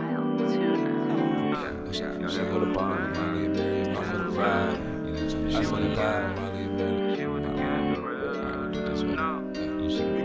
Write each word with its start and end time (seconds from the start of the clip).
wild 0.00 0.38
tuna. 0.38 1.92
She 1.92 2.38
go 2.38 2.60
to 2.60 2.66
bottom 2.72 3.10
of 3.10 3.16
Molly 3.16 3.46
and 3.46 3.56
Mary. 3.56 3.96
I 3.96 4.04
feel 4.04 4.18
the 4.18 4.36
vibe. 4.36 5.54
I 5.54 5.62
feel 5.62 5.76
the 5.76 5.88
vibe. 5.96 6.36
Molly 6.36 6.62
and 6.62 6.76
Mary. 6.76 7.26
Alright, 7.26 8.72
do 8.72 8.80
this 8.82 9.02
one. 9.02 9.54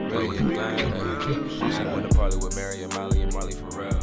Hey, 0.09 0.27
hey. 0.27 1.71
She 1.71 1.83
went 1.85 2.09
to 2.09 2.17
party 2.17 2.37
with 2.37 2.55
Mary 2.55 2.83
and 2.83 2.93
Molly 2.93 3.21
and 3.21 3.33
Molly 3.33 3.53
for 3.53 3.79
real. 3.79 3.99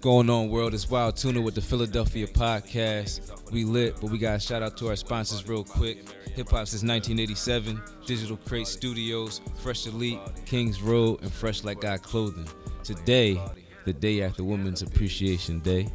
going 0.00 0.28
on, 0.28 0.50
world? 0.50 0.74
It's 0.74 0.90
Wild 0.90 1.16
Tuna 1.16 1.40
with 1.40 1.54
the 1.54 1.62
Philadelphia 1.62 2.26
podcast. 2.26 3.50
We 3.50 3.64
lit, 3.64 3.96
but 4.00 4.10
we 4.10 4.18
got 4.18 4.34
to 4.34 4.40
shout 4.40 4.62
out 4.62 4.76
to 4.78 4.88
our 4.88 4.96
sponsors 4.96 5.48
real 5.48 5.64
quick. 5.64 6.04
Hip 6.34 6.48
hop 6.48 6.66
since 6.66 6.82
1987, 6.82 7.80
Digital 8.06 8.36
Crate 8.38 8.66
Studios, 8.66 9.40
Fresh 9.62 9.86
Elite, 9.86 10.18
Kings 10.46 10.82
Road, 10.82 11.22
and 11.22 11.32
Fresh 11.32 11.64
Like 11.64 11.80
God 11.80 12.02
Clothing. 12.02 12.48
Today, 12.82 13.38
the 13.84 13.92
day 13.92 14.22
after 14.22 14.44
Women's 14.44 14.82
Appreciation 14.82 15.60
Day, 15.60 15.88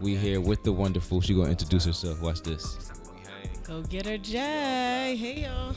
we 0.00 0.16
here 0.16 0.40
with 0.40 0.62
the 0.62 0.72
wonderful. 0.72 1.20
She 1.20 1.34
gonna 1.34 1.50
introduce 1.50 1.84
herself. 1.84 2.20
Watch 2.22 2.42
this. 2.42 2.90
Go 3.64 3.82
Getter, 3.82 4.18
Jay. 4.18 5.16
Hey, 5.18 5.42
y'all. 5.44 5.74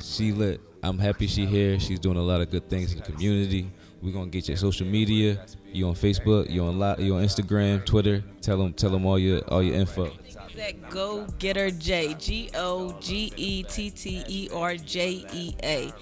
She 0.00 0.32
lit. 0.32 0.60
I'm 0.82 0.98
happy 0.98 1.26
she 1.26 1.46
here. 1.46 1.80
She's 1.80 1.98
doing 1.98 2.16
a 2.18 2.22
lot 2.22 2.40
of 2.40 2.50
good 2.50 2.68
things 2.68 2.92
in 2.92 2.98
the 3.00 3.04
community. 3.04 3.70
We're 4.02 4.12
gonna 4.12 4.26
get 4.26 4.48
your 4.48 4.56
social 4.58 4.86
media. 4.86 5.44
You 5.72 5.88
on 5.88 5.94
Facebook? 5.94 6.50
You 6.50 6.64
on 6.64 6.78
li- 6.78 7.04
You 7.06 7.16
on 7.16 7.24
Instagram, 7.24 7.84
Twitter? 7.86 8.22
Tell 8.42 8.58
them, 8.58 8.74
tell 8.74 8.90
them 8.90 9.06
all 9.06 9.18
your 9.18 9.40
all 9.48 9.62
your 9.62 9.74
info. 9.74 10.12
That 10.56 10.90
Go 10.90 11.26
Getter 11.38 11.70
J. 11.70 12.14
G 12.18 12.50
O 12.54 12.94
G 13.00 13.32
E 13.36 13.62
T 13.62 13.90
T 13.90 14.22
E 14.28 14.48
R 14.54 14.76
J 14.76 15.24
E 15.32 15.54
A. 15.62 15.92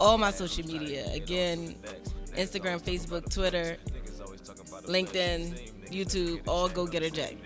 All 0.00 0.16
my 0.18 0.30
social 0.30 0.64
media. 0.66 1.12
Again, 1.12 1.74
Instagram, 2.36 2.80
Facebook, 2.80 3.28
Twitter, 3.32 3.76
LinkedIn, 4.84 5.70
YouTube, 5.90 6.46
all 6.46 6.68
Go 6.68 6.86
Getter 6.86 7.10
J. 7.10 7.36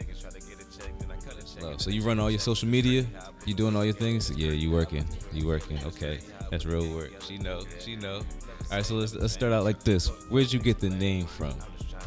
Love. 1.60 1.80
So 1.80 1.90
you 1.90 2.02
run 2.02 2.20
all 2.20 2.30
your 2.30 2.40
social 2.40 2.68
media? 2.68 3.06
You 3.44 3.54
doing 3.54 3.74
all 3.76 3.84
your 3.84 3.94
things? 3.94 4.30
Yeah, 4.30 4.50
you 4.50 4.70
working. 4.70 5.06
You 5.32 5.46
working. 5.46 5.82
Okay, 5.84 6.20
that's 6.50 6.66
real 6.66 6.94
work. 6.94 7.12
She 7.22 7.38
know. 7.38 7.62
She 7.80 7.96
know. 7.96 8.16
All 8.16 8.24
right, 8.72 8.84
so 8.84 8.94
let's 8.96 9.14
let's 9.14 9.32
start 9.32 9.52
out 9.52 9.64
like 9.64 9.82
this. 9.82 10.08
Where'd 10.28 10.52
you 10.52 10.58
get 10.58 10.80
the 10.80 10.90
name 10.90 11.26
from? 11.26 11.54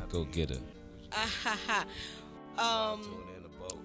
Go 0.09 0.25
Getter. 0.25 0.59
um, 2.57 3.01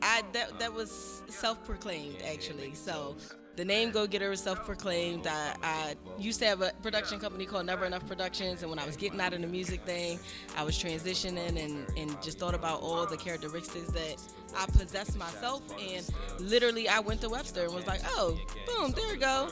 I 0.02 0.22
that 0.32 0.58
that 0.58 0.72
was 0.72 1.22
self-proclaimed 1.28 2.16
actually. 2.30 2.74
So 2.74 3.16
the 3.56 3.64
name 3.64 3.90
Go 3.90 4.06
Getter 4.06 4.32
is 4.32 4.40
self-proclaimed. 4.40 5.26
I, 5.26 5.54
I 5.62 5.94
used 6.18 6.40
to 6.40 6.46
have 6.46 6.60
a 6.60 6.72
production 6.82 7.18
company 7.18 7.46
called 7.46 7.66
Never 7.66 7.84
Enough 7.84 8.06
Productions, 8.06 8.62
and 8.62 8.70
when 8.70 8.78
I 8.78 8.86
was 8.86 8.96
getting 8.96 9.20
out 9.20 9.32
of 9.32 9.40
the 9.40 9.46
music 9.46 9.82
thing, 9.82 10.18
I 10.56 10.64
was 10.64 10.76
transitioning 10.76 11.62
and 11.62 11.86
and 11.96 12.22
just 12.22 12.38
thought 12.38 12.54
about 12.54 12.80
all 12.82 13.06
the 13.06 13.16
characteristics 13.16 13.90
that 13.92 14.16
I 14.56 14.66
possess 14.66 15.16
myself, 15.16 15.62
and 15.80 16.08
literally 16.38 16.88
I 16.88 17.00
went 17.00 17.20
to 17.22 17.28
Webster 17.28 17.64
and 17.64 17.74
was 17.74 17.86
like, 17.86 18.00
oh, 18.06 18.38
boom, 18.66 18.92
there 18.92 19.08
we 19.08 19.16
go. 19.16 19.50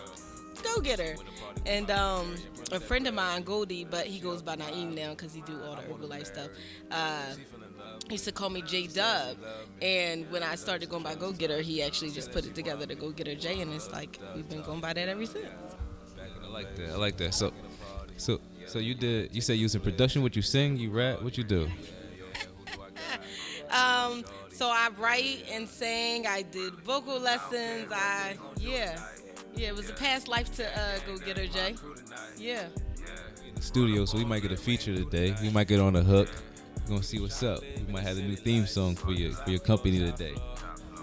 Go 0.63 0.81
Getter. 0.81 1.17
And 1.67 1.91
um, 1.91 2.35
a 2.73 2.81
friend 2.81 3.07
of 3.07 3.15
mine, 3.15 3.43
Goldie, 3.43 3.85
but 3.85 4.07
he 4.07 4.19
goes 4.19 4.43
by 4.43 4.57
Naeem 4.57 4.95
now 4.95 5.11
because 5.11 5.33
he 5.35 5.43
do 5.43 5.59
all 5.65 5.77
the 5.77 5.83
Herbalife 5.83 6.27
stuff. 6.27 6.49
Uh, 6.91 7.35
he 8.07 8.15
used 8.15 8.25
to 8.25 8.33
call 8.33 8.51
me 8.51 8.63
J 8.63 8.87
Dub, 8.89 9.37
and 9.81 10.31
when 10.31 10.43
I 10.43 10.55
started 10.55 10.89
going 10.89 11.03
by 11.03 11.15
Go 11.15 11.33
Getter, 11.33 11.61
he 11.63 11.83
actually 11.83 12.11
just 12.11 12.31
put 12.33 12.45
it 12.45 12.55
together 12.55 12.87
to 12.87 12.95
Go 12.95 13.11
Getter 13.11 13.35
J, 13.35 13.61
and 13.61 13.73
it's 13.73 13.91
like 13.91 14.19
we've 14.35 14.49
been 14.49 14.63
going 14.63 14.81
by 14.81 14.93
that 14.93 15.09
ever 15.09 15.25
since. 15.25 15.47
I 16.43 16.49
like 16.49 16.77
that. 16.77 16.91
I 16.91 16.97
like 16.97 17.17
that. 17.17 17.33
So, 17.33 17.53
so, 18.17 18.41
so 18.67 18.79
you 18.79 18.95
did. 18.95 19.35
You 19.35 19.41
said 19.41 19.55
you 19.55 19.65
was 19.65 19.75
in 19.75 19.81
production. 19.81 20.23
What 20.23 20.37
you 20.37 20.43
sing? 20.43 20.77
You 20.77 20.91
rap? 20.91 21.23
What 21.23 21.39
you 21.39 21.45
do? 21.45 21.69
Um, 23.73 24.23
so 24.51 24.69
I 24.69 24.91
write 24.99 25.47
and 25.51 25.67
sing. 25.67 26.27
I 26.27 26.43
did 26.43 26.75
vocal 26.81 27.19
lessons. 27.19 27.91
I 27.91 28.37
yeah, 28.61 28.99
yeah. 29.55 29.69
It 29.69 29.75
was 29.75 29.89
a 29.89 29.95
past 29.95 30.29
life 30.29 30.55
to 30.57 30.79
uh, 30.79 30.99
Go 31.07 31.17
Getter 31.17 31.47
J. 31.47 31.77
Yeah. 32.37 32.67
In 33.49 33.55
the 33.55 33.63
studio, 33.63 34.05
so 34.05 34.19
we 34.19 34.27
might 34.27 34.43
get 34.43 34.53
a 34.53 34.59
feature 34.59 34.95
today. 34.95 35.35
We 35.41 35.49
might 35.49 35.69
get 35.69 35.81
on 35.81 35.97
a 35.97 36.03
hook. 36.03 36.29
Gonna 36.93 37.03
see 37.03 37.21
what's 37.21 37.43
up. 37.43 37.63
We 37.87 37.91
might 37.91 38.03
have 38.03 38.19
a 38.19 38.21
new 38.21 38.37
theme 38.37 38.67
song 38.67 38.97
for 38.97 39.13
your 39.13 39.33
for 39.33 39.49
your 39.49 39.61
company 39.61 39.99
today. 39.99 40.35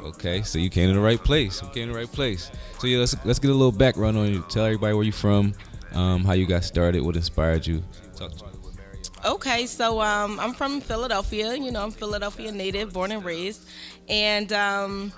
Okay, 0.03 0.43
so 0.43 0.59
you 0.59 0.69
came 0.69 0.87
to 0.89 0.93
the 0.93 0.99
right 0.99 1.17
place. 1.17 1.63
You 1.63 1.67
came 1.69 1.87
to 1.87 1.93
the 1.93 1.97
right 1.97 2.11
place. 2.11 2.51
So 2.77 2.85
yeah, 2.85 2.99
let's 2.99 3.15
let's 3.25 3.39
get 3.39 3.49
a 3.49 3.55
little 3.55 3.71
background 3.71 4.15
on 4.15 4.31
you. 4.31 4.45
Tell 4.49 4.65
everybody 4.65 4.93
where 4.93 5.03
you're 5.03 5.11
from, 5.11 5.55
um, 5.93 6.23
how 6.25 6.33
you 6.33 6.45
got 6.45 6.63
started, 6.63 7.01
what 7.01 7.15
inspired 7.15 7.65
you. 7.65 7.83
Talk 8.15 8.37
to. 8.37 8.45
Okay, 9.25 9.65
so 9.65 9.99
um, 9.99 10.39
I'm 10.39 10.53
from 10.53 10.79
Philadelphia. 10.79 11.55
You 11.55 11.71
know, 11.71 11.81
I'm 11.81 11.91
Philadelphia 11.91 12.51
native, 12.51 12.93
born 12.93 13.11
and 13.11 13.25
raised, 13.25 13.67
and 14.07 14.53
um, 14.53 15.11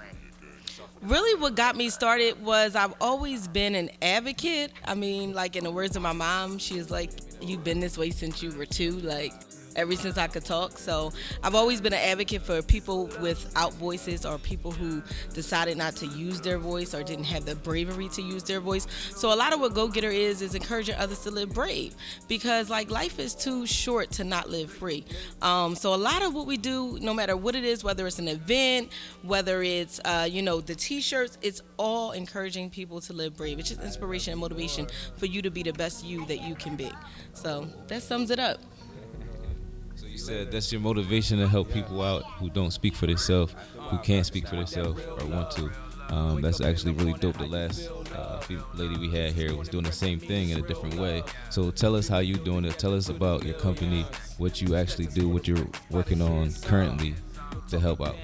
really, 1.01 1.37
what 1.41 1.55
got 1.55 1.75
me 1.75 1.89
started 1.89 2.41
was 2.41 2.77
I've 2.77 2.93
always 3.01 3.45
been 3.49 3.75
an 3.75 3.89
advocate. 4.01 4.71
I 4.85 4.95
mean, 4.95 5.33
like 5.33 5.57
in 5.57 5.65
the 5.65 5.71
words 5.71 5.97
of 5.97 6.01
my 6.01 6.13
mom, 6.13 6.59
she 6.59 6.75
was 6.75 6.89
like, 6.89 7.11
"You've 7.41 7.65
been 7.65 7.81
this 7.81 7.97
way 7.97 8.09
since 8.09 8.41
you 8.41 8.51
were 8.51 8.65
two. 8.65 8.91
Like." 8.99 9.33
Ever 9.75 9.95
since 9.95 10.17
I 10.17 10.27
could 10.27 10.43
talk, 10.43 10.77
so 10.77 11.13
I've 11.43 11.55
always 11.55 11.79
been 11.79 11.93
an 11.93 11.99
advocate 11.99 12.41
for 12.41 12.61
people 12.61 13.09
without 13.21 13.73
voices 13.73 14.25
or 14.25 14.37
people 14.37 14.71
who 14.71 15.01
decided 15.33 15.77
not 15.77 15.95
to 15.97 16.07
use 16.07 16.41
their 16.41 16.57
voice 16.57 16.93
or 16.93 17.03
didn't 17.03 17.25
have 17.25 17.45
the 17.45 17.55
bravery 17.55 18.09
to 18.09 18.21
use 18.21 18.43
their 18.43 18.59
voice. 18.59 18.85
So 19.15 19.33
a 19.33 19.35
lot 19.35 19.53
of 19.53 19.61
what 19.61 19.73
Go 19.73 19.87
Getter 19.87 20.09
is 20.09 20.41
is 20.41 20.55
encouraging 20.55 20.95
others 20.95 21.19
to 21.19 21.31
live 21.31 21.53
brave 21.53 21.95
because 22.27 22.69
like 22.69 22.91
life 22.91 23.17
is 23.17 23.33
too 23.33 23.65
short 23.65 24.11
to 24.11 24.23
not 24.23 24.49
live 24.49 24.71
free. 24.71 25.05
Um, 25.41 25.75
so 25.75 25.93
a 25.93 25.95
lot 25.95 26.21
of 26.21 26.33
what 26.33 26.47
we 26.47 26.57
do, 26.57 26.97
no 27.01 27.13
matter 27.13 27.37
what 27.37 27.55
it 27.55 27.63
is, 27.63 27.83
whether 27.83 28.05
it's 28.05 28.19
an 28.19 28.27
event, 28.27 28.91
whether 29.21 29.63
it's 29.63 30.01
uh, 30.03 30.27
you 30.29 30.41
know 30.41 30.59
the 30.59 30.75
T-shirts, 30.75 31.37
it's 31.41 31.61
all 31.77 32.11
encouraging 32.11 32.69
people 32.69 32.99
to 33.01 33.13
live 33.13 33.37
brave. 33.37 33.57
It's 33.57 33.69
just 33.69 33.81
inspiration 33.81 34.33
and 34.33 34.41
motivation 34.41 34.87
for 35.15 35.27
you 35.27 35.41
to 35.41 35.49
be 35.49 35.63
the 35.63 35.73
best 35.73 36.03
you 36.03 36.25
that 36.25 36.41
you 36.41 36.55
can 36.55 36.75
be. 36.75 36.91
So 37.33 37.67
that 37.87 38.03
sums 38.03 38.31
it 38.31 38.39
up. 38.39 38.59
You 40.11 40.17
said 40.17 40.51
that's 40.51 40.69
your 40.73 40.81
motivation 40.81 41.39
to 41.39 41.47
help 41.47 41.71
people 41.71 42.01
out 42.01 42.23
who 42.23 42.49
don't 42.49 42.71
speak 42.71 42.95
for 42.95 43.07
themselves, 43.07 43.55
who 43.77 43.97
can't 43.99 44.25
speak 44.25 44.45
for 44.45 44.57
themselves 44.57 45.01
or 45.05 45.25
want 45.25 45.51
to. 45.51 45.71
Um, 46.09 46.41
that's 46.41 46.59
actually 46.59 46.91
really 46.91 47.13
dope. 47.13 47.37
The 47.37 47.45
last 47.45 47.89
uh, 48.13 48.41
lady 48.73 48.97
we 48.97 49.09
had 49.09 49.31
here 49.31 49.55
was 49.55 49.69
doing 49.69 49.85
the 49.85 49.91
same 49.93 50.19
thing 50.19 50.49
in 50.49 50.59
a 50.59 50.67
different 50.67 50.95
way. 50.95 51.23
So 51.49 51.71
tell 51.71 51.95
us 51.95 52.09
how 52.09 52.19
you're 52.19 52.43
doing 52.43 52.65
it. 52.65 52.77
Tell 52.77 52.93
us 52.93 53.07
about 53.07 53.45
your 53.45 53.53
company, 53.53 54.05
what 54.37 54.61
you 54.61 54.75
actually 54.75 55.05
do, 55.05 55.29
what 55.29 55.47
you're 55.47 55.65
working 55.89 56.21
on 56.21 56.51
currently 56.63 57.15
to 57.69 57.79
help 57.79 58.01
out. 58.01 58.17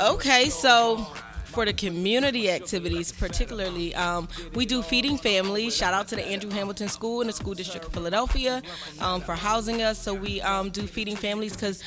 Okay, 0.00 0.48
so 0.48 1.04
for 1.52 1.64
the 1.66 1.72
community 1.72 2.50
activities, 2.50 3.12
particularly, 3.12 3.94
um, 3.94 4.26
we 4.54 4.64
do 4.64 4.82
feeding 4.82 5.18
families. 5.18 5.76
Shout 5.76 5.92
out 5.92 6.08
to 6.08 6.16
the 6.16 6.26
Andrew 6.26 6.50
Hamilton 6.50 6.88
School 6.88 7.20
and 7.20 7.28
the 7.28 7.34
School 7.34 7.54
District 7.54 7.84
of 7.84 7.92
Philadelphia 7.92 8.62
um, 9.00 9.20
for 9.20 9.34
housing 9.34 9.82
us. 9.82 9.98
So 10.00 10.14
we 10.14 10.40
um, 10.40 10.70
do 10.70 10.86
feeding 10.86 11.14
families 11.14 11.52
because 11.52 11.82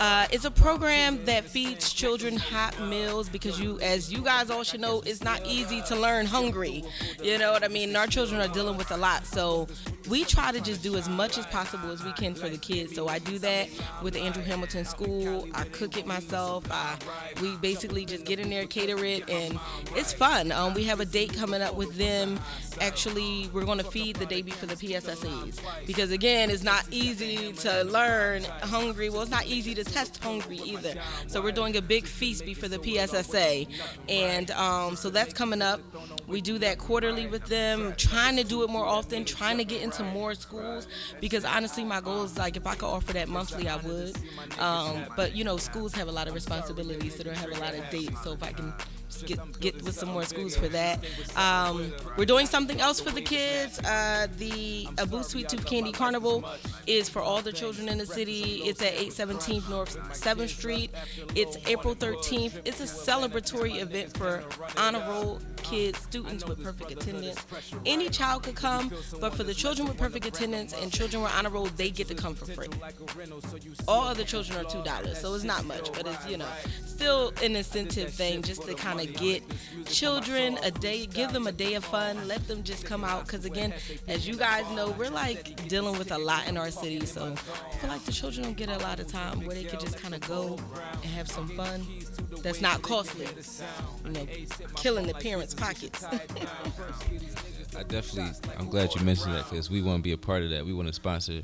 uh, 0.00 0.26
it's 0.30 0.44
a 0.44 0.50
program 0.50 1.24
that 1.24 1.44
feeds 1.44 1.92
children 1.92 2.36
hot 2.36 2.78
meals 2.82 3.28
because 3.28 3.58
you, 3.58 3.80
as 3.80 4.12
you 4.12 4.20
guys 4.20 4.50
all 4.50 4.62
should 4.62 4.80
know, 4.80 5.02
it's 5.06 5.24
not 5.24 5.40
easy 5.46 5.80
to 5.82 5.96
learn 5.96 6.26
hungry. 6.26 6.84
You 7.22 7.38
know 7.38 7.52
what 7.52 7.64
I 7.64 7.68
mean? 7.68 7.96
Our 7.96 8.06
children 8.06 8.40
are 8.40 8.52
dealing 8.52 8.76
with 8.76 8.90
a 8.90 8.96
lot, 8.96 9.24
so 9.26 9.66
we 10.08 10.24
try 10.24 10.52
to 10.52 10.60
just 10.60 10.82
do 10.82 10.96
as 10.96 11.08
much 11.08 11.38
as 11.38 11.46
possible 11.46 11.90
as 11.90 12.04
we 12.04 12.12
can 12.12 12.34
for 12.34 12.48
the 12.48 12.58
kids. 12.58 12.94
So 12.94 13.08
I 13.08 13.18
do 13.18 13.38
that 13.38 13.68
with 14.02 14.14
the 14.14 14.20
Andrew 14.20 14.42
Hamilton 14.42 14.84
School. 14.84 15.48
I 15.54 15.64
cook 15.64 15.96
it 15.96 16.06
myself. 16.06 16.64
I, 16.70 16.96
we 17.40 17.56
basically 17.56 18.04
just 18.04 18.24
get 18.24 18.38
in 18.38 18.50
there, 18.50 18.66
cater 18.66 18.96
and 19.06 19.58
it's 19.94 20.12
fun. 20.12 20.52
Um, 20.52 20.74
we 20.74 20.84
have 20.84 21.00
a 21.00 21.04
date 21.04 21.34
coming 21.34 21.62
up 21.62 21.74
with 21.74 21.96
them. 21.96 22.38
Actually, 22.80 23.48
we're 23.52 23.64
going 23.64 23.78
to 23.78 23.84
feed 23.84 24.16
the 24.16 24.26
day 24.26 24.42
before 24.42 24.68
the 24.68 24.74
PSSAs 24.74 25.58
because 25.86 26.10
again, 26.10 26.50
it's 26.50 26.62
not 26.62 26.86
easy 26.90 27.52
to 27.54 27.84
learn 27.84 28.44
hungry. 28.62 29.08
Well, 29.08 29.22
it's 29.22 29.30
not 29.30 29.46
easy 29.46 29.74
to 29.74 29.84
test 29.84 30.22
hungry 30.22 30.58
either. 30.58 30.94
So 31.26 31.40
we're 31.42 31.52
doing 31.52 31.76
a 31.76 31.82
big 31.82 32.04
feast 32.04 32.44
before 32.44 32.68
the 32.68 32.78
PSSA, 32.82 33.66
and 34.08 34.50
um, 34.52 34.96
so 34.96 35.08
that's 35.10 35.32
coming 35.32 35.62
up. 35.62 35.80
We 36.26 36.40
do 36.40 36.58
that 36.58 36.78
quarterly 36.78 37.26
with 37.26 37.46
them, 37.46 37.94
trying 37.96 38.36
to 38.36 38.44
do 38.44 38.62
it 38.64 38.70
more 38.70 38.84
often, 38.84 39.24
trying 39.24 39.58
to 39.58 39.64
get 39.64 39.82
into 39.82 40.02
more 40.02 40.34
schools 40.34 40.86
because 41.20 41.44
honestly, 41.44 41.84
my 41.84 42.00
goal 42.00 42.24
is 42.24 42.36
like 42.36 42.56
if 42.56 42.66
I 42.66 42.74
could 42.74 42.88
offer 42.88 43.12
that 43.14 43.28
monthly, 43.28 43.68
I 43.68 43.76
would. 43.76 44.16
Um, 44.58 45.04
but 45.16 45.34
you 45.34 45.44
know, 45.44 45.56
schools 45.56 45.94
have 45.94 46.08
a 46.08 46.12
lot 46.12 46.28
of 46.28 46.34
responsibilities, 46.34 47.16
so 47.16 47.22
they 47.22 47.30
don't 47.30 47.38
have 47.38 47.52
a 47.52 47.60
lot 47.60 47.74
of 47.74 47.88
dates. 47.90 48.22
So 48.22 48.32
if 48.32 48.42
I 48.42 48.52
can 48.52 48.72
get 49.26 49.60
get 49.60 49.74
with 49.82 49.94
some 49.94 50.10
more 50.10 50.24
schools 50.24 50.56
for 50.56 50.68
that. 50.68 51.04
Um, 51.36 51.92
we're 52.16 52.24
doing 52.26 52.46
something 52.46 52.80
else 52.80 53.00
for 53.00 53.10
the 53.10 53.22
kids. 53.22 53.78
Uh, 53.80 54.26
the 54.38 54.88
Abu 54.98 55.22
Sweet 55.22 55.48
Tooth 55.48 55.66
Candy 55.66 55.92
Carnival 55.92 56.44
is 56.86 57.08
for 57.08 57.20
all 57.22 57.42
the 57.42 57.52
children 57.52 57.88
in 57.88 57.98
the 57.98 58.06
city. 58.06 58.62
It's 58.64 58.82
at 58.82 58.92
817 58.92 59.62
North 59.70 59.96
7th 60.12 60.48
Street. 60.48 60.90
It's 61.34 61.56
April 61.66 61.94
13th. 61.94 62.60
It's 62.64 62.80
a 62.80 62.84
celebratory 62.84 63.80
event 63.80 64.16
for 64.16 64.44
honor 64.76 65.04
roll 65.08 65.40
kids, 65.68 65.98
students 65.98 66.46
with 66.46 66.62
perfect 66.62 66.92
attendance. 66.92 67.44
Any 67.84 68.08
child 68.08 68.44
could 68.44 68.54
come, 68.54 68.92
but 69.20 69.34
for 69.34 69.42
the 69.42 69.54
children 69.54 69.88
with 69.88 69.96
perfect 69.96 70.24
attendance 70.26 70.72
and 70.72 70.92
children 70.92 71.22
with 71.22 71.32
honor 71.36 71.50
roll, 71.50 71.66
they 71.66 71.90
get 71.90 72.08
to 72.08 72.14
come 72.14 72.34
for 72.34 72.46
free. 72.46 72.68
All 73.88 74.02
other 74.02 74.24
children 74.24 74.64
are 74.64 74.68
two 74.68 74.82
dollars, 74.82 75.18
so 75.18 75.34
it's 75.34 75.44
not 75.44 75.64
much, 75.64 75.92
but 75.92 76.06
it's 76.06 76.28
you 76.28 76.38
know 76.38 76.48
still 76.84 77.32
an 77.42 77.56
incentive 77.56 78.12
thing 78.12 78.42
just 78.42 78.62
to 78.62 78.74
kind 78.74 78.95
of 79.00 79.14
get 79.14 79.42
children 79.86 80.58
a 80.62 80.70
day, 80.70 81.06
give 81.06 81.32
them 81.32 81.46
a 81.46 81.52
day 81.52 81.74
of 81.74 81.84
fun, 81.84 82.28
let 82.28 82.46
them 82.48 82.62
just 82.62 82.84
come 82.84 83.04
out. 83.04 83.26
Because 83.26 83.44
again, 83.44 83.72
as 84.08 84.26
you 84.26 84.36
guys 84.36 84.68
know, 84.74 84.90
we're 84.90 85.10
like 85.10 85.68
dealing 85.68 85.98
with 85.98 86.12
a 86.12 86.18
lot 86.18 86.48
in 86.48 86.56
our 86.56 86.70
city, 86.70 87.04
so 87.06 87.34
I 87.34 87.76
feel 87.76 87.90
like 87.90 88.04
the 88.04 88.12
children 88.12 88.44
don't 88.44 88.56
get 88.56 88.68
a 88.68 88.78
lot 88.78 89.00
of 89.00 89.06
time 89.06 89.44
where 89.44 89.54
they 89.54 89.64
could 89.64 89.80
just 89.80 89.98
kind 89.98 90.14
of 90.14 90.20
go 90.20 90.58
and 90.92 91.04
have 91.04 91.28
some 91.28 91.48
fun. 91.48 91.86
That's 92.42 92.60
not 92.60 92.82
costly, 92.82 93.26
you 94.04 94.10
know, 94.12 94.26
killing 94.76 95.06
the 95.06 95.14
parents' 95.14 95.54
pockets. 95.54 96.04
I 97.76 97.82
definitely, 97.82 98.32
I'm 98.58 98.68
glad 98.68 98.94
you 98.94 99.02
mentioned 99.02 99.34
that 99.34 99.48
because 99.50 99.70
we 99.70 99.82
want 99.82 99.98
to 99.98 100.02
be 100.02 100.12
a 100.12 100.18
part 100.18 100.42
of 100.42 100.50
that. 100.50 100.64
We 100.64 100.72
want 100.72 100.88
to 100.88 100.94
sponsor 100.94 101.42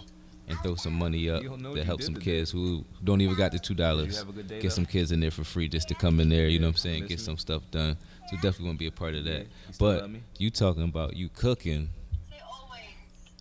and 0.48 0.58
throw 0.60 0.74
some 0.74 0.94
money 0.94 1.30
up 1.30 1.42
to 1.42 1.84
help 1.84 2.02
some 2.02 2.14
kids 2.14 2.50
who 2.50 2.84
don't 3.04 3.20
even 3.20 3.36
got 3.36 3.52
the 3.52 3.58
two 3.58 3.74
dollars. 3.74 4.24
Get 4.60 4.72
some 4.72 4.86
kids 4.86 5.12
in 5.12 5.20
there 5.20 5.30
for 5.30 5.44
free 5.44 5.68
just 5.68 5.88
to 5.88 5.94
come 5.94 6.20
in 6.20 6.28
there. 6.28 6.48
You 6.48 6.58
know 6.58 6.68
what 6.68 6.74
I'm 6.74 6.78
saying? 6.78 7.06
Get 7.06 7.20
some 7.20 7.38
stuff 7.38 7.62
done. 7.70 7.96
So 8.30 8.36
definitely 8.36 8.66
want 8.66 8.78
to 8.78 8.80
be 8.80 8.86
a 8.86 8.92
part 8.92 9.14
of 9.14 9.24
that. 9.24 9.46
But 9.78 10.08
you 10.38 10.50
talking 10.50 10.84
about 10.84 11.16
you 11.16 11.28
cooking? 11.28 11.90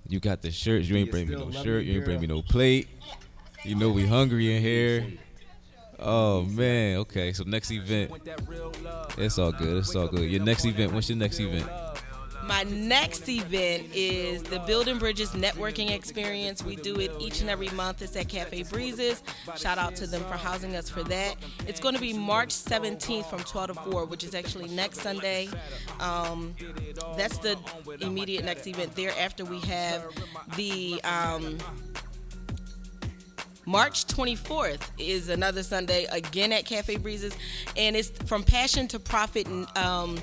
You 0.08 0.20
got 0.20 0.42
the 0.42 0.52
shirts. 0.52 0.90
You 0.90 0.98
ain't 0.98 1.12
bring 1.12 1.30
me 1.30 1.36
no 1.36 1.52
shirt. 1.52 1.86
You 1.86 1.96
ain't 1.98 2.06
bring 2.06 2.20
me 2.20 2.28
no 2.28 2.42
plate. 2.42 2.88
You 3.64 3.76
know 3.76 3.90
we 3.90 4.06
hungry 4.06 4.56
in 4.56 4.62
here. 4.62 5.06
Oh 6.00 6.44
man. 6.44 6.98
Okay. 6.98 7.32
So 7.34 7.44
next 7.44 7.72
event. 7.72 8.12
It's 9.18 9.38
all 9.38 9.52
good. 9.52 9.78
It's 9.78 9.96
all 9.96 10.08
good. 10.08 10.30
Your 10.30 10.44
next 10.44 10.66
event. 10.66 10.94
What's 10.94 11.10
your 11.10 11.18
next 11.18 11.40
event? 11.40 11.70
My 12.46 12.64
next 12.64 13.30
event 13.30 13.88
is 13.94 14.44
the 14.44 14.60
Building 14.60 14.98
Bridges 14.98 15.32
Networking 15.32 15.92
Experience. 15.92 16.64
We 16.64 16.76
do 16.76 17.00
it 17.00 17.12
each 17.20 17.42
and 17.42 17.50
every 17.50 17.70
month. 17.70 18.02
It's 18.02 18.16
at 18.16 18.30
Cafe 18.30 18.64
Breezes. 18.64 19.22
Shout 19.58 19.78
out 19.78 19.96
to 19.98 20.08
them 20.08 20.24
for 20.24 20.36
housing 20.36 20.76
us 20.76 20.90
for 20.90 21.04
that. 21.04 21.36
It's 21.68 21.80
going 21.80 21.96
to 21.96 22.02
be 22.02 22.14
March 22.14 22.50
17th 22.50 23.26
from 23.26 23.40
12 23.40 23.68
to 23.68 23.74
4, 23.92 24.06
which 24.06 24.24
is 24.24 24.34
actually 24.34 24.70
next 24.70 25.02
Sunday. 25.02 25.50
Um, 26.00 26.56
that's 27.16 27.38
the 27.38 27.58
immediate 28.02 28.44
next 28.44 28.68
event. 28.68 28.96
Thereafter, 28.96 29.46
we 29.46 29.60
have 29.62 30.04
the. 30.56 31.02
Um, 31.04 31.58
March 33.68 34.08
24th 34.08 34.82
is 34.98 35.30
another 35.30 35.62
Sunday 35.62 36.06
again 36.06 36.52
at 36.52 36.66
Cafe 36.66 36.98
Breezes, 36.98 37.38
and 37.78 37.96
it's 37.96 38.10
from 38.26 38.44
Passion 38.44 38.88
to 38.88 39.00
Profit. 39.00 39.48
Um, 39.78 40.20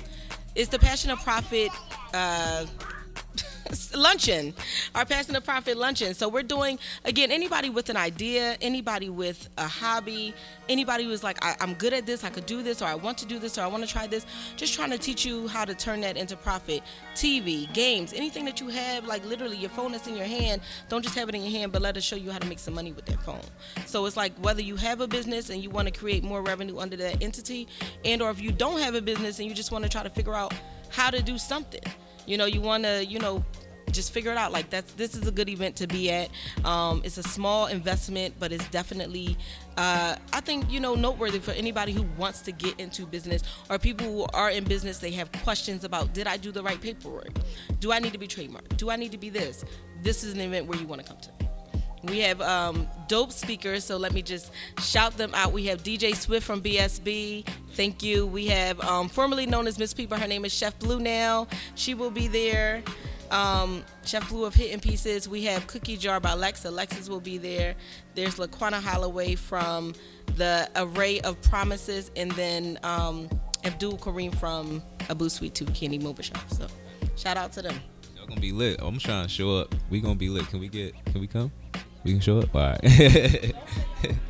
it's 0.55 0.69
the 0.69 0.77
Passion 0.77 1.09
to 1.09 1.15
Profit 1.15 1.71
uh, 2.13 2.65
luncheon, 3.95 4.53
our 4.95 5.05
Passion 5.05 5.33
to 5.33 5.41
Profit 5.41 5.77
luncheon. 5.77 6.13
So 6.13 6.27
we're 6.27 6.43
doing 6.43 6.79
again 7.05 7.31
anybody 7.31 7.69
with 7.69 7.89
an 7.89 7.97
idea, 7.97 8.57
anybody 8.61 9.09
with 9.09 9.49
a 9.57 9.67
hobby, 9.67 10.33
anybody 10.67 11.03
who's 11.03 11.23
like 11.23 11.43
I, 11.43 11.55
am 11.59 11.73
good 11.75 11.93
at 11.93 12.05
this, 12.05 12.23
I 12.23 12.29
could 12.29 12.45
do 12.45 12.63
this, 12.63 12.81
or 12.81 12.85
I 12.85 12.95
want 12.95 13.17
to 13.19 13.25
do 13.25 13.39
this, 13.39 13.57
or 13.57 13.61
I 13.61 13.67
want 13.67 13.85
to 13.85 13.91
try 13.91 14.07
this. 14.07 14.25
Just 14.55 14.73
trying 14.73 14.91
to 14.91 14.97
teach 14.97 15.25
you 15.25 15.47
how 15.47 15.65
to 15.65 15.73
turn 15.75 16.01
that 16.01 16.17
into 16.17 16.35
profit. 16.35 16.81
TV, 17.15 17.71
games, 17.73 18.13
anything 18.13 18.45
that 18.45 18.61
you 18.61 18.69
have, 18.69 19.05
like 19.05 19.25
literally 19.25 19.57
your 19.57 19.69
phone 19.69 19.91
that's 19.91 20.07
in 20.07 20.15
your 20.15 20.25
hand. 20.25 20.61
Don't 20.87 21.03
just 21.03 21.15
have 21.15 21.27
it 21.29 21.35
in 21.35 21.41
your 21.41 21.51
hand, 21.51 21.71
but 21.71 21.81
let 21.81 21.97
us 21.97 22.03
show 22.03 22.15
you 22.15 22.31
how 22.31 22.39
to 22.39 22.47
make 22.47 22.59
some 22.59 22.73
money 22.73 22.91
with 22.91 23.05
that 23.05 23.21
phone. 23.23 23.41
So 23.85 24.05
it's 24.05 24.17
like 24.17 24.33
whether 24.39 24.61
you 24.61 24.77
have 24.77 25.01
a 25.01 25.07
business 25.07 25.49
and 25.49 25.61
you 25.61 25.69
want 25.69 25.87
to 25.87 25.97
create 25.97 26.23
more 26.23 26.41
revenue 26.41 26.79
under 26.79 26.95
that 26.97 27.21
entity, 27.21 27.67
and 28.05 28.21
or 28.21 28.31
if 28.31 28.41
you 28.41 28.51
don't 28.51 28.79
have 28.79 28.95
a 28.95 29.01
business 29.01 29.39
and 29.39 29.47
you 29.47 29.53
just 29.53 29.71
want 29.71 29.83
to 29.83 29.89
try 29.89 30.03
to 30.03 30.09
figure 30.09 30.33
out 30.33 30.53
how 30.89 31.09
to 31.09 31.21
do 31.21 31.37
something. 31.37 31.81
You 32.25 32.37
know, 32.37 32.45
you 32.45 32.61
want 32.61 32.83
to, 32.83 33.05
you 33.05 33.19
know, 33.19 33.43
just 33.91 34.13
figure 34.13 34.31
it 34.31 34.37
out. 34.37 34.51
Like 34.51 34.69
that's 34.69 34.93
this 34.93 35.15
is 35.15 35.27
a 35.27 35.31
good 35.31 35.49
event 35.49 35.75
to 35.77 35.87
be 35.87 36.11
at. 36.11 36.29
Um, 36.63 37.01
it's 37.03 37.17
a 37.17 37.23
small 37.23 37.67
investment, 37.67 38.35
but 38.39 38.51
it's 38.51 38.67
definitely, 38.69 39.37
uh, 39.77 40.15
I 40.31 40.41
think 40.41 40.69
you 40.71 40.79
know, 40.79 40.95
noteworthy 40.95 41.39
for 41.39 41.51
anybody 41.51 41.91
who 41.91 42.03
wants 42.17 42.41
to 42.43 42.51
get 42.51 42.79
into 42.79 43.05
business 43.05 43.43
or 43.69 43.79
people 43.79 44.07
who 44.07 44.25
are 44.33 44.51
in 44.51 44.63
business. 44.63 44.99
They 44.99 45.11
have 45.11 45.31
questions 45.43 45.83
about: 45.83 46.13
Did 46.13 46.27
I 46.27 46.37
do 46.37 46.51
the 46.51 46.63
right 46.63 46.79
paperwork? 46.79 47.31
Do 47.79 47.91
I 47.91 47.99
need 47.99 48.13
to 48.13 48.19
be 48.19 48.27
trademarked? 48.27 48.77
Do 48.77 48.89
I 48.89 48.95
need 48.95 49.11
to 49.11 49.17
be 49.17 49.29
this? 49.29 49.65
This 50.01 50.23
is 50.23 50.33
an 50.33 50.41
event 50.41 50.67
where 50.67 50.79
you 50.79 50.87
want 50.87 51.01
to 51.01 51.07
come 51.07 51.19
to. 51.21 51.48
We 52.03 52.19
have 52.19 52.41
um, 52.41 52.87
dope 53.07 53.31
speakers, 53.31 53.83
so 53.83 53.97
let 53.97 54.13
me 54.13 54.21
just 54.21 54.51
shout 54.79 55.17
them 55.17 55.33
out. 55.33 55.51
We 55.51 55.65
have 55.65 55.83
DJ 55.83 56.15
Swift 56.15 56.45
from 56.45 56.61
BSB. 56.61 57.45
Thank 57.73 58.03
you. 58.03 58.25
We 58.25 58.47
have 58.47 58.79
um, 58.81 59.09
formerly 59.09 59.45
known 59.45 59.67
as 59.67 59.77
Miss 59.77 59.93
People. 59.93 60.17
Her 60.17 60.27
name 60.27 60.45
is 60.45 60.53
Chef 60.53 60.77
Blue 60.79 60.99
now. 60.99 61.47
She 61.75 61.93
will 61.93 62.11
be 62.11 62.27
there. 62.27 62.83
Um, 63.31 63.83
Chef 64.05 64.27
Blue 64.29 64.45
of 64.45 64.55
Hidden 64.55 64.79
Pieces. 64.79 65.27
We 65.29 65.43
have 65.43 65.67
Cookie 65.67 65.97
Jar 65.97 66.19
by 66.19 66.31
Lexa. 66.31 66.65
Alexis 66.65 67.09
will 67.09 67.19
be 67.19 67.37
there. 67.37 67.75
There's 68.15 68.35
Laquana 68.35 68.81
Holloway 68.81 69.35
from 69.35 69.93
the 70.35 70.69
Array 70.75 71.19
of 71.21 71.39
Promises, 71.41 72.11
and 72.15 72.31
then 72.31 72.79
um, 72.83 73.29
Abdul 73.65 73.97
Kareem 73.97 74.33
from 74.39 74.81
Abu 75.09 75.29
Sweet 75.29 75.53
Tooth 75.53 75.73
Candy 75.73 75.99
Mobile 75.99 76.23
Shop. 76.23 76.49
So 76.49 76.67
shout 77.17 77.37
out 77.37 77.51
to 77.53 77.61
them. 77.61 77.75
Y'all 78.15 78.25
gonna 78.25 78.41
be 78.41 78.51
lit. 78.51 78.79
I'm 78.81 78.97
trying 78.99 79.23
to 79.23 79.29
show 79.29 79.55
up. 79.57 79.75
We 79.89 80.01
gonna 80.01 80.15
be 80.15 80.29
lit. 80.29 80.47
Can 80.47 80.59
we 80.59 80.69
get? 80.69 80.93
Can 81.05 81.21
we 81.21 81.27
come? 81.27 81.51
We 82.03 82.11
can 82.11 82.19
show 82.19 82.39
up. 82.39 82.55
All 82.55 82.61
right. 82.61 83.53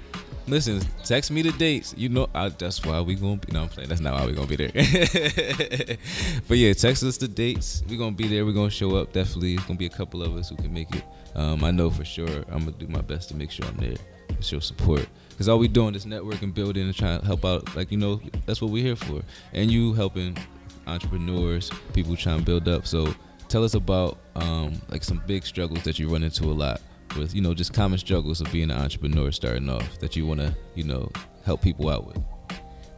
Listen, 0.50 0.82
text 1.04 1.30
me 1.30 1.44
the 1.44 1.52
dates. 1.52 1.94
You 1.96 2.10
know, 2.10 2.28
I, 2.34 2.50
that's 2.50 2.84
why 2.84 3.00
we 3.02 3.14
gonna 3.14 3.38
be. 3.38 3.52
No, 3.54 3.64
I'm 3.64 3.70
playing. 3.70 3.88
That's 3.88 4.02
not 4.02 4.20
why 4.20 4.26
we 4.26 4.34
gonna 4.34 4.48
be 4.48 4.56
there. 4.56 4.72
but 6.48 6.58
yeah, 6.58 6.74
text 6.74 7.04
us 7.04 7.18
the 7.18 7.28
dates. 7.28 7.84
We 7.88 7.98
gonna 7.98 8.16
be 8.16 8.28
there. 8.28 8.46
We 8.46 8.54
gonna 8.54 8.72
show 8.72 8.96
up. 8.96 9.14
Definitely, 9.14 9.54
it's 9.54 9.66
gonna 9.66 9.78
be 9.78 9.86
a 9.86 9.92
couple 9.92 10.24
of 10.24 10.36
us 10.36 10.50
who 10.50 10.56
can 10.56 10.74
make 10.74 10.94
it. 10.96 11.04
Um, 11.36 11.64
I 11.64 11.70
know 11.70 11.92
for 11.92 12.04
sure. 12.04 12.44
I'm 12.50 12.66
gonna 12.66 12.72
do 12.72 12.88
my 12.88 13.02
best 13.02 13.30
to 13.30 13.36
make 13.36 13.52
sure 13.52 13.68
I'm 13.68 13.78
there 13.78 13.96
to 13.96 14.42
show 14.42 14.60
support. 14.60 15.08
Cause 15.38 15.48
all 15.48 15.60
we 15.60 15.68
doing 15.68 15.94
is 15.94 16.06
networking, 16.06 16.54
building, 16.54 16.84
and 16.84 16.96
trying 16.96 17.20
to 17.20 17.26
help 17.26 17.46
out. 17.46 17.76
Like 17.76 17.92
you 17.92 17.98
know, 17.98 18.20
that's 18.48 18.60
what 18.60 18.72
we're 18.72 18.84
here 18.84 18.96
for. 18.96 19.22
And 19.54 19.70
you 19.70 19.94
helping 19.94 20.36
entrepreneurs, 20.88 21.70
people 21.94 22.16
trying 22.16 22.40
to 22.40 22.46
build 22.46 22.68
up. 22.68 22.88
So 22.88 23.14
tell 23.50 23.64
us 23.64 23.76
about 23.76 24.18
um, 24.36 24.82
like 24.90 25.04
some 25.04 25.22
big 25.28 25.46
struggles 25.46 25.84
that 25.84 26.00
you 26.00 26.10
run 26.10 26.24
into 26.24 26.46
a 26.46 26.54
lot 26.54 26.82
with 27.18 27.34
you 27.34 27.42
know 27.42 27.54
just 27.54 27.74
common 27.74 27.98
struggles 27.98 28.42
of 28.42 28.52
being 28.52 28.72
an 28.72 28.78
entrepreneur 28.78 29.32
starting 29.32 29.70
off 29.70 30.00
that 30.00 30.16
you 30.16 30.26
want 30.26 30.40
to 30.40 30.56
you 30.76 30.84
know 30.84 31.10
help 31.46 31.62
people 31.62 31.90
out 31.90 32.06
with 32.06 32.22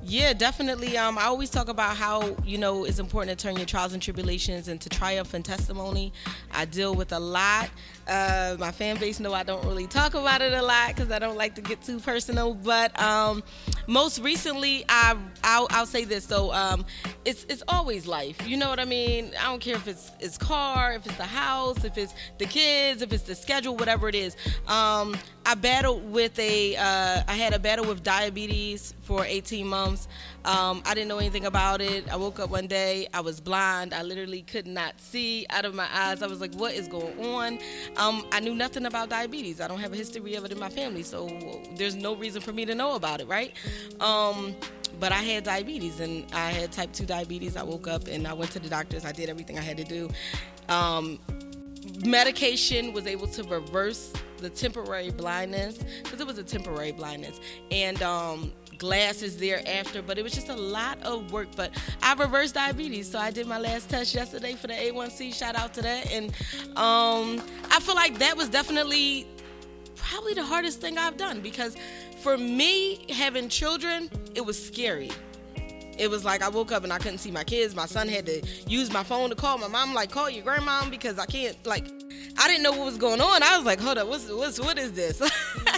yeah, 0.04 0.34
definitely. 0.34 0.98
Um, 0.98 1.18
I 1.18 1.26
always 1.26 1.50
talk 1.50 1.70
about 1.70 1.96
how 1.96 2.36
you 2.44 2.58
know 2.58 2.86
it's 2.86 3.00
important 3.00 3.38
to 3.38 3.48
turn 3.48 3.56
your 3.56 3.66
trials 3.66 3.94
and 3.94 4.02
tribulations 4.02 4.68
into 4.68 4.90
triumph 4.90 5.34
and 5.34 5.46
testimony. 5.46 6.12
I 6.52 6.66
deal 6.66 6.96
with 6.96 7.12
a 7.12 7.20
lot. 7.20 7.70
Uh, 8.08 8.56
my 8.60 8.72
fan 8.72 8.98
base 8.98 9.20
know 9.20 9.34
I 9.34 9.44
don't 9.44 9.64
really 9.66 9.86
talk 9.86 10.16
about 10.16 10.42
it 10.42 10.54
a 10.54 10.62
lot 10.62 10.96
because 10.96 11.12
I 11.12 11.20
don't 11.20 11.38
like 11.38 11.54
to 11.56 11.62
get 11.62 11.84
too 11.84 12.00
personal. 12.00 12.56
But 12.56 13.00
um, 13.00 13.44
most 13.88 14.20
recently, 14.20 14.86
I 14.90 15.16
I'll, 15.44 15.68
I'll, 15.70 15.86
say 15.86 16.04
this. 16.04 16.26
So 16.26 16.52
um, 16.52 16.84
it's 17.24 17.46
it's 17.50 17.64
always 17.68 18.08
life. 18.08 18.48
You 18.48 18.58
know 18.58 18.70
what 18.70 18.80
I 18.80 18.86
mean? 18.86 19.32
I 19.40 19.46
don't 19.46 19.62
care 19.62 19.76
if 19.76 19.88
it's 19.88 20.12
it's 20.20 20.38
car, 20.38 20.94
if 20.94 21.06
it's 21.06 21.18
the 21.18 21.24
house, 21.24 21.84
if 21.84 21.98
it's 21.98 22.14
the 22.38 22.46
kids, 22.46 23.02
if 23.02 23.14
it's 23.14 23.24
the 23.24 23.36
schedule, 23.36 23.76
whatever 23.76 24.10
it 24.10 24.16
is. 24.16 24.36
Um, 24.68 25.16
I 25.46 25.56
battled 25.56 26.12
with 26.12 26.38
a 26.40 26.76
uh, 26.76 27.24
I 27.28 27.34
had 27.34 27.54
a 27.54 27.60
battle 27.60 27.86
with 27.86 28.04
diabetes 28.04 28.94
for 29.02 29.26
18 29.26 29.68
months. 29.68 30.08
Um, 30.46 30.82
I 30.86 30.96
didn't 30.96 31.10
know 31.10 31.20
anything 31.20 31.46
about 31.46 31.82
it. 31.82 32.12
I 32.12 32.16
woke 32.16 32.40
up 32.40 32.50
one 32.50 32.68
day, 32.68 33.08
I 33.14 33.22
was 33.22 33.40
blind. 33.40 33.94
I 33.94 34.02
literally 34.02 34.42
could 34.42 34.66
not 34.66 35.00
see 35.00 35.46
out 35.50 35.66
of 35.66 35.76
my 35.76 35.88
eyes. 35.94 36.24
I 36.24 36.28
was 36.28 36.42
like, 36.42 36.54
what 36.56 36.74
is 36.74 36.88
going 36.88 37.20
on? 37.24 37.60
Um, 37.98 38.26
I 38.32 38.40
knew 38.40 38.56
nothing 38.56 38.86
about 38.86 39.10
diabetes. 39.10 39.62
I 39.62 39.68
don't 39.68 39.80
have 39.80 39.94
a 39.94 39.96
history 39.96 40.36
of 40.36 40.46
it 40.46 40.52
in 40.52 40.60
my 40.60 40.70
family, 40.70 41.04
so 41.04 41.28
there's 41.76 41.96
no 41.96 42.16
reason 42.16 42.42
for 42.42 42.54
me 42.54 42.66
to 42.66 42.74
know 42.74 42.96
about 42.96 43.22
it, 43.22 43.28
right? 43.28 43.54
Um, 44.00 44.56
but 45.02 45.12
I 45.12 45.24
had 45.24 45.44
diabetes 45.44 46.00
and 46.00 46.26
I 46.32 46.52
had 46.52 46.72
type 46.72 46.94
2 46.94 47.08
diabetes. 47.08 47.58
I 47.58 47.64
woke 47.64 47.88
up 47.88 48.08
and 48.08 48.28
I 48.28 48.34
went 48.34 48.52
to 48.52 48.60
the 48.60 48.70
doctors. 48.70 49.04
I 49.04 49.12
did 49.12 49.30
everything 49.30 49.58
I 49.58 49.62
had 49.62 49.76
to 49.78 49.84
do. 49.84 50.10
Um, 50.70 51.20
medication 52.06 52.94
was 52.94 53.08
able 53.08 53.26
to 53.30 53.44
reverse 53.46 54.14
the 54.38 54.50
temporary 54.50 55.10
blindness 55.10 55.80
because 56.04 56.22
it 56.22 56.28
was 56.28 56.38
a 56.38 56.44
temporary 56.44 56.92
blindness 56.92 57.40
and 57.72 58.00
um, 58.04 58.52
glasses 58.78 59.38
thereafter 59.38 60.02
but 60.02 60.18
it 60.18 60.24
was 60.24 60.34
just 60.34 60.50
a 60.50 60.56
lot 60.56 60.98
of 61.04 61.32
work 61.32 61.48
but 61.56 61.72
i 62.02 62.14
reversed 62.16 62.56
diabetes 62.56 63.12
so 63.12 63.20
i 63.20 63.30
did 63.30 63.46
my 63.46 63.60
last 63.60 63.88
test 63.88 64.16
yesterday 64.16 64.54
for 64.54 64.66
the 64.66 64.74
a1c 64.74 65.32
shout 65.32 65.56
out 65.56 65.76
to 65.76 65.82
that 65.84 66.12
and 66.12 66.32
um, 66.78 67.40
i 67.70 67.80
feel 67.80 67.94
like 67.94 68.18
that 68.18 68.36
was 68.36 68.50
definitely 68.50 69.28
probably 69.96 70.34
the 70.34 70.44
hardest 70.44 70.82
thing 70.82 70.98
i've 70.98 71.18
done 71.18 71.40
because 71.40 71.76
for 72.22 72.38
me 72.38 73.06
having 73.12 73.50
children 73.50 74.10
it 74.36 74.46
was 74.46 74.64
scary 74.64 75.10
it 75.98 76.10
was 76.10 76.26
like 76.26 76.42
I 76.42 76.50
woke 76.50 76.72
up 76.72 76.84
and 76.84 76.92
I 76.92 76.98
couldn't 76.98 77.20
see 77.20 77.30
my 77.30 77.44
kids. 77.44 77.76
My 77.76 77.86
son 77.86 78.08
had 78.08 78.26
to 78.26 78.42
use 78.68 78.92
my 78.92 79.04
phone 79.04 79.30
to 79.30 79.36
call 79.36 79.60
my 79.60 79.68
mom. 79.68 79.94
Like, 79.94 80.10
call 80.10 80.32
your 80.32 80.44
grandma 80.44 80.90
because 80.90 81.20
I 81.20 81.28
can't. 81.28 81.56
Like, 81.66 81.86
I 82.40 82.48
didn't 82.48 82.64
know 82.64 82.72
what 82.72 82.86
was 82.86 82.98
going 82.98 83.22
on. 83.22 83.44
I 83.44 83.56
was 83.56 83.68
like, 83.68 83.80
hold 83.80 84.00
up, 84.00 84.08
what's 84.08 84.28
what's 84.28 84.60
what 84.60 84.80
is 84.80 84.94
this? 84.94 85.22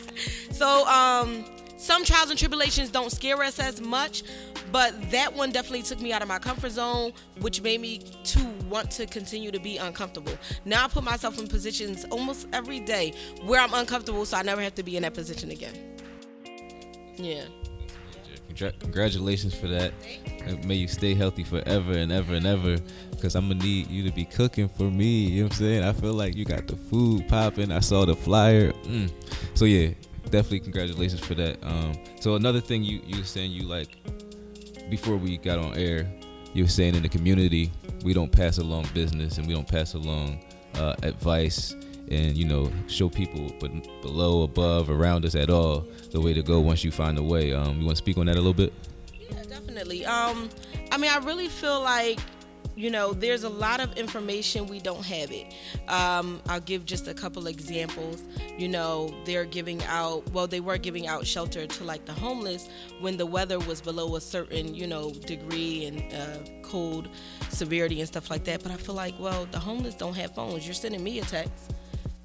so, 0.52 0.88
um, 0.88 1.44
some 1.76 2.06
trials 2.06 2.30
and 2.30 2.40
tribulations 2.40 2.90
don't 2.90 3.12
scare 3.12 3.42
us 3.44 3.60
as 3.60 3.82
much, 3.82 4.24
but 4.72 4.94
that 5.12 5.36
one 5.36 5.52
definitely 5.52 5.82
took 5.82 6.00
me 6.00 6.14
out 6.14 6.22
of 6.22 6.30
my 6.30 6.40
comfort 6.40 6.72
zone, 6.72 7.12
which 7.42 7.62
made 7.62 7.82
me 7.82 8.00
to 8.24 8.40
want 8.70 8.90
to 8.92 9.06
continue 9.06 9.52
to 9.52 9.60
be 9.60 9.76
uncomfortable. 9.76 10.34
Now 10.64 10.86
I 10.86 10.88
put 10.88 11.04
myself 11.04 11.38
in 11.38 11.48
positions 11.48 12.06
almost 12.06 12.48
every 12.54 12.80
day 12.80 13.14
where 13.44 13.60
I'm 13.60 13.74
uncomfortable, 13.74 14.26
so 14.26 14.38
I 14.38 14.44
never 14.44 14.62
have 14.62 14.76
to 14.76 14.84
be 14.84 14.96
in 14.96 15.04
that 15.04 15.14
position 15.14 15.52
again. 15.52 15.93
Yeah. 17.18 17.46
Congratulations 18.56 19.54
for 19.56 19.68
that. 19.68 19.94
May 20.66 20.76
you 20.76 20.88
stay 20.88 21.16
healthy 21.16 21.44
forever 21.44 21.94
and 21.94 22.12
ever 22.12 22.36
and 22.36 22.46
ever. 22.46 22.78
Cause 23.22 23.36
I'm 23.36 23.48
gonna 23.48 23.64
need 23.64 23.88
you 23.88 24.04
to 24.04 24.12
be 24.12 24.26
cooking 24.26 24.68
for 24.68 24.84
me. 24.84 25.06
You 25.06 25.42
know 25.42 25.46
what 25.46 25.54
I'm 25.54 25.60
saying? 25.60 25.84
I 25.84 25.94
feel 25.94 26.14
like 26.14 26.36
you 26.36 26.46
got 26.46 26.68
the 26.68 26.76
food 26.76 27.28
popping. 27.28 27.72
I 27.72 27.80
saw 27.80 28.06
the 28.06 28.16
flyer. 28.16 28.74
Mm. 28.84 29.12
So 29.54 29.66
yeah, 29.66 29.94
definitely 30.26 30.60
congratulations 30.60 31.22
for 31.22 31.34
that. 31.36 31.58
Um, 31.64 31.94
so 32.20 32.36
another 32.36 32.60
thing 32.60 32.84
you 32.84 33.02
you 33.06 33.20
were 33.20 33.26
saying 33.26 33.52
you 33.52 33.64
like 33.64 33.98
before 34.90 35.16
we 35.16 35.38
got 35.38 35.58
on 35.58 35.76
air, 35.78 36.12
you 36.54 36.66
were 36.66 36.70
saying 36.70 36.96
in 36.96 37.02
the 37.02 37.10
community 37.10 37.72
we 38.04 38.14
don't 38.14 38.32
pass 38.32 38.58
along 38.58 38.88
business 38.94 39.38
and 39.38 39.48
we 39.48 39.54
don't 39.54 39.68
pass 39.68 39.94
along 39.94 40.44
uh, 40.76 40.96
advice 41.02 41.76
and 42.10 42.38
you 42.38 42.46
know 42.46 42.72
show 42.88 43.10
people 43.10 43.52
but 43.60 43.72
below 44.02 44.44
above 44.44 44.90
around 44.90 45.26
us 45.26 45.36
at 45.36 45.50
all 45.50 45.86
the 46.12 46.20
way 46.20 46.34
to 46.34 46.44
go 46.44 46.60
once 46.60 46.84
you 46.84 46.92
find 46.92 47.18
a 47.18 47.24
way. 47.24 47.54
Um 47.54 47.80
you 47.80 47.86
want 47.86 47.98
to 47.98 48.04
speak 48.04 48.18
on 48.18 48.26
that 48.28 48.36
a 48.36 48.42
little 48.42 48.54
bit? 48.54 48.74
Yeah 49.30 49.44
definitely. 49.44 50.06
Um 50.06 50.50
i 50.92 50.98
mean 50.98 51.12
i 51.12 51.18
really 51.18 51.48
feel 51.50 51.82
like 51.82 52.20
you 52.76 52.90
know 52.90 53.14
there's 53.14 53.44
a 53.44 53.50
lot 53.50 53.80
of 53.80 53.96
information 53.98 54.66
we 54.66 54.80
don't 54.80 55.06
have 55.06 55.32
it. 55.32 55.54
Um, 55.88 56.42
i'll 56.48 56.60
give 56.60 56.86
just 56.86 57.08
a 57.08 57.14
couple 57.14 57.48
examples. 57.48 58.24
You 58.58 58.68
know 58.68 59.14
they're 59.26 59.46
giving 59.46 59.84
out 59.86 60.28
well 60.32 60.48
they 60.48 60.60
were 60.60 60.78
giving 60.78 61.08
out 61.08 61.26
shelter 61.26 61.68
to 61.68 61.84
like 61.84 62.06
the 62.06 62.14
homeless 62.14 62.70
when 63.00 63.18
the 63.18 63.26
weather 63.26 63.60
was 63.60 63.82
below 63.82 64.16
a 64.16 64.22
certain 64.22 64.74
you 64.74 64.88
know 64.88 65.12
degree 65.12 65.86
and 65.86 66.14
uh, 66.14 66.52
cold 66.64 67.10
severity 67.50 68.00
and 68.00 68.08
stuff 68.08 68.30
like 68.30 68.44
that. 68.46 68.64
But 68.64 68.72
i 68.72 68.76
feel 68.76 68.96
like 68.96 69.14
well 69.20 69.48
the 69.52 69.60
homeless 69.60 69.96
don't 69.96 70.16
have 70.16 70.34
phones. 70.34 70.66
You're 70.66 70.74
sending 70.74 71.04
me 71.04 71.20
a 71.20 71.24
text 71.24 71.73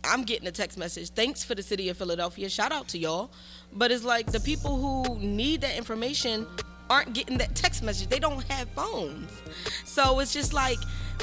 I'm 0.09 0.25
getting 0.25 0.47
a 0.49 0.53
text 0.53 0.79
message. 0.79 1.11
Thanks 1.11 1.45
for 1.45 1.55
the 1.55 1.63
city 1.63 1.89
of 1.89 1.97
Philadelphia. 1.97 2.49
Shout 2.49 2.73
out 2.73 2.89
to 2.89 2.99
y'all. 2.99 3.31
But 3.73 3.91
it's 3.91 4.05
like 4.05 4.33
the 4.33 4.41
people 4.41 4.77
who 4.77 5.19
need 5.19 5.61
that 5.61 5.77
information 5.77 6.47
aren't 6.91 7.13
getting 7.13 7.39
that 7.39 7.55
text 7.55 7.83
message. 7.83 8.09
They 8.09 8.19
don't 8.19 8.43
have 8.45 8.69
phones. 8.71 9.31
So 9.85 10.21
it's 10.21 10.33
just 10.33 10.53
like 10.55 10.79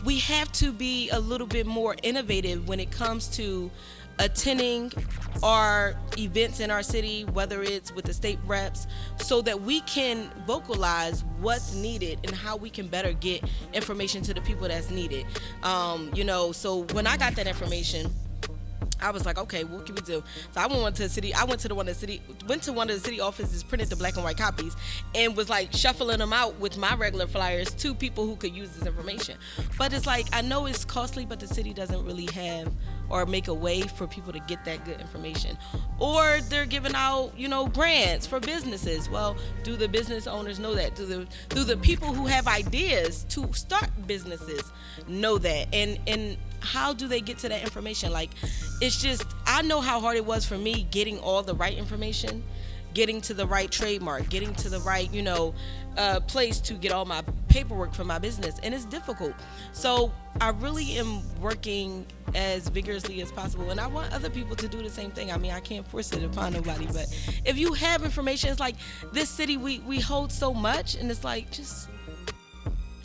we 0.06 0.20
have 0.20 0.52
to 0.54 0.72
be 0.72 1.10
a 1.10 1.20
little 1.20 1.48
bit 1.48 1.66
more 1.66 1.96
innovative 2.04 2.68
when 2.68 2.80
it 2.80 2.92
comes 2.92 3.28
to 3.38 3.72
attending 4.20 4.92
our 5.44 5.96
events 6.18 6.60
in 6.60 6.72
our 6.72 6.84
city, 6.84 7.24
whether 7.34 7.62
it's 7.62 7.94
with 7.94 8.06
the 8.06 8.14
state 8.14 8.40
reps, 8.46 8.88
so 9.18 9.42
that 9.42 9.62
we 9.62 9.82
can 9.82 10.30
vocalize 10.46 11.24
what's 11.42 11.74
needed 11.74 12.20
and 12.24 12.34
how 12.34 12.56
we 12.56 12.70
can 12.70 12.88
better 12.88 13.12
get 13.14 13.44
information 13.74 14.22
to 14.22 14.34
the 14.34 14.42
people 14.42 14.68
that's 14.68 14.90
needed. 14.90 15.26
Um, 15.64 16.12
you 16.14 16.24
know, 16.24 16.52
so 16.52 16.84
when 16.94 17.08
I 17.08 17.18
got 17.18 17.36
that 17.36 17.48
information, 17.48 18.10
I 19.06 19.12
was 19.12 19.26
like, 19.26 19.38
okay, 19.38 19.64
what 19.64 19.86
can 19.86 19.96
we 19.96 20.02
do? 20.02 20.24
So 20.52 20.62
I 20.62 20.66
went 20.66 20.96
to 20.98 21.04
the 21.04 21.10
city. 21.10 21.34
I 21.34 21.44
went 21.44 21.62
to 21.62 21.68
the 21.68 21.76
one 21.76 21.88
of 21.88 21.94
the 21.94 22.00
city, 22.00 22.22
went 22.48 22.64
to 22.64 22.74
one 22.74 22.90
of 22.90 22.96
the 22.96 23.02
city 23.02 23.20
offices, 23.20 23.64
printed 23.64 23.90
the 23.90 23.96
black 23.96 24.16
and 24.16 24.24
white 24.24 24.38
copies, 24.38 24.76
and 25.14 25.38
was 25.38 25.50
like 25.50 25.72
shuffling 25.72 26.18
them 26.18 26.34
out 26.34 26.60
with 26.60 26.78
my 26.78 26.96
regular 26.96 27.28
flyers 27.28 27.72
to 27.76 27.94
people 27.94 28.26
who 28.26 28.36
could 28.36 28.56
use 28.56 28.72
this 28.72 28.88
information. 28.88 29.38
But 29.78 29.94
it's 29.94 30.08
like 30.08 30.28
I 30.34 30.42
know 30.42 30.66
it's 30.66 30.84
costly, 30.84 31.26
but 31.26 31.40
the 31.40 31.48
city 31.48 31.74
doesn't 31.74 32.04
really 32.04 32.28
have 32.34 32.72
or 33.10 33.26
make 33.26 33.48
a 33.48 33.54
way 33.54 33.82
for 33.82 34.08
people 34.08 34.34
to 34.34 34.40
get 34.40 34.64
that 34.66 34.84
good 34.86 35.00
information. 35.00 35.58
Or 36.00 36.40
they're 36.50 36.66
giving 36.66 36.96
out, 36.96 37.34
you 37.38 37.48
know, 37.48 37.68
grants 37.68 38.26
for 38.26 38.40
businesses. 38.40 39.10
Well, 39.10 39.38
do 39.64 39.76
the 39.76 39.88
business 39.88 40.28
owners 40.28 40.60
know 40.60 40.74
that? 40.76 40.96
Do 40.96 41.06
the 41.06 41.28
do 41.50 41.64
the 41.64 41.78
people 41.78 42.14
who 42.14 42.26
have 42.26 42.48
ideas 42.48 43.26
to 43.30 43.52
start 43.54 43.90
businesses 44.08 44.72
know 45.08 45.38
that? 45.38 45.68
And 45.74 46.00
and 46.08 46.38
how 46.62 46.94
do 46.94 47.08
they 47.08 47.22
get 47.22 47.38
to 47.40 47.50
that 47.50 47.62
information? 47.62 48.12
Like 48.12 48.32
it's 48.96 49.04
just 49.04 49.36
I 49.46 49.62
know 49.62 49.82
how 49.82 50.00
hard 50.00 50.16
it 50.16 50.26
was 50.26 50.46
for 50.46 50.58
me 50.58 50.88
getting 50.90 51.20
all 51.20 51.44
the 51.44 51.56
right 51.56 51.78
information 51.78 52.44
getting 52.96 53.20
to 53.20 53.34
the 53.34 53.46
right 53.46 53.70
trademark, 53.70 54.30
getting 54.30 54.56
to 54.56 54.70
the 54.70 54.80
right, 54.80 55.14
you 55.14 55.22
know, 55.22 55.54
uh, 55.98 56.20
place 56.22 56.62
to 56.62 56.74
get 56.74 56.94
all 56.94 57.06
my 57.06 57.22
paperwork 57.50 57.94
for 57.94 58.06
my 58.06 58.18
business. 58.18 58.56
And 58.64 58.74
it's 58.74 58.86
difficult. 58.86 59.34
So 59.74 60.12
I 60.42 60.50
really 60.50 60.98
am 60.98 61.22
working 61.40 62.06
as 62.34 62.70
vigorously 62.70 63.22
as 63.22 63.32
possible. 63.34 63.70
And 63.70 63.80
I 63.80 63.88
want 63.88 64.14
other 64.14 64.30
people 64.30 64.56
to 64.56 64.68
do 64.68 64.82
the 64.82 64.90
same 64.90 65.12
thing. 65.12 65.30
I 65.30 65.38
mean, 65.38 65.52
I 65.52 65.60
can't 65.60 65.86
force 65.86 66.14
it 66.14 66.24
upon 66.24 66.54
nobody, 66.54 66.86
but 66.88 67.08
if 67.46 67.58
you 67.58 67.74
have 67.74 68.04
information, 68.04 68.50
it's 68.50 68.62
like 68.62 68.76
this 69.12 69.30
city, 69.30 69.58
we, 69.58 69.80
we 69.80 70.00
hold 70.00 70.32
so 70.32 70.54
much, 70.54 70.96
and 70.96 71.12
it's 71.12 71.24
like 71.24 71.52
just. 71.52 71.90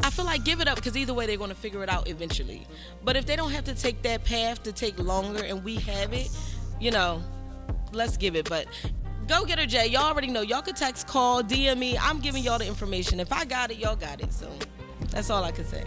I 0.02 0.10
feel 0.10 0.24
like 0.24 0.44
give 0.44 0.60
it 0.60 0.68
up 0.68 0.76
because 0.76 0.96
either 0.96 1.14
way 1.14 1.26
they're 1.26 1.36
going 1.36 1.50
to 1.50 1.56
figure 1.56 1.82
it 1.82 1.88
out 1.88 2.08
eventually. 2.08 2.66
But 3.04 3.16
if 3.16 3.26
they 3.26 3.36
don't 3.36 3.50
have 3.50 3.64
to 3.64 3.74
take 3.74 4.02
that 4.02 4.24
path 4.24 4.62
to 4.64 4.72
take 4.72 4.98
longer 4.98 5.44
and 5.44 5.62
we 5.64 5.76
have 5.76 6.12
it, 6.12 6.30
you 6.80 6.90
know, 6.90 7.22
let's 7.92 8.16
give 8.16 8.34
it. 8.36 8.48
But 8.48 8.66
Go 9.30 9.44
Getter, 9.44 9.64
Jay. 9.64 9.86
Y'all 9.86 10.06
already 10.06 10.26
know. 10.26 10.40
Y'all 10.40 10.60
can 10.60 10.74
text, 10.74 11.06
call, 11.06 11.40
DM 11.40 11.78
me. 11.78 11.96
I'm 11.96 12.18
giving 12.18 12.42
y'all 12.42 12.58
the 12.58 12.66
information. 12.66 13.20
If 13.20 13.32
I 13.32 13.44
got 13.44 13.70
it, 13.70 13.78
y'all 13.78 13.94
got 13.94 14.20
it. 14.20 14.32
So 14.32 14.50
that's 15.10 15.30
all 15.30 15.44
I 15.44 15.52
can 15.52 15.64
say. 15.64 15.84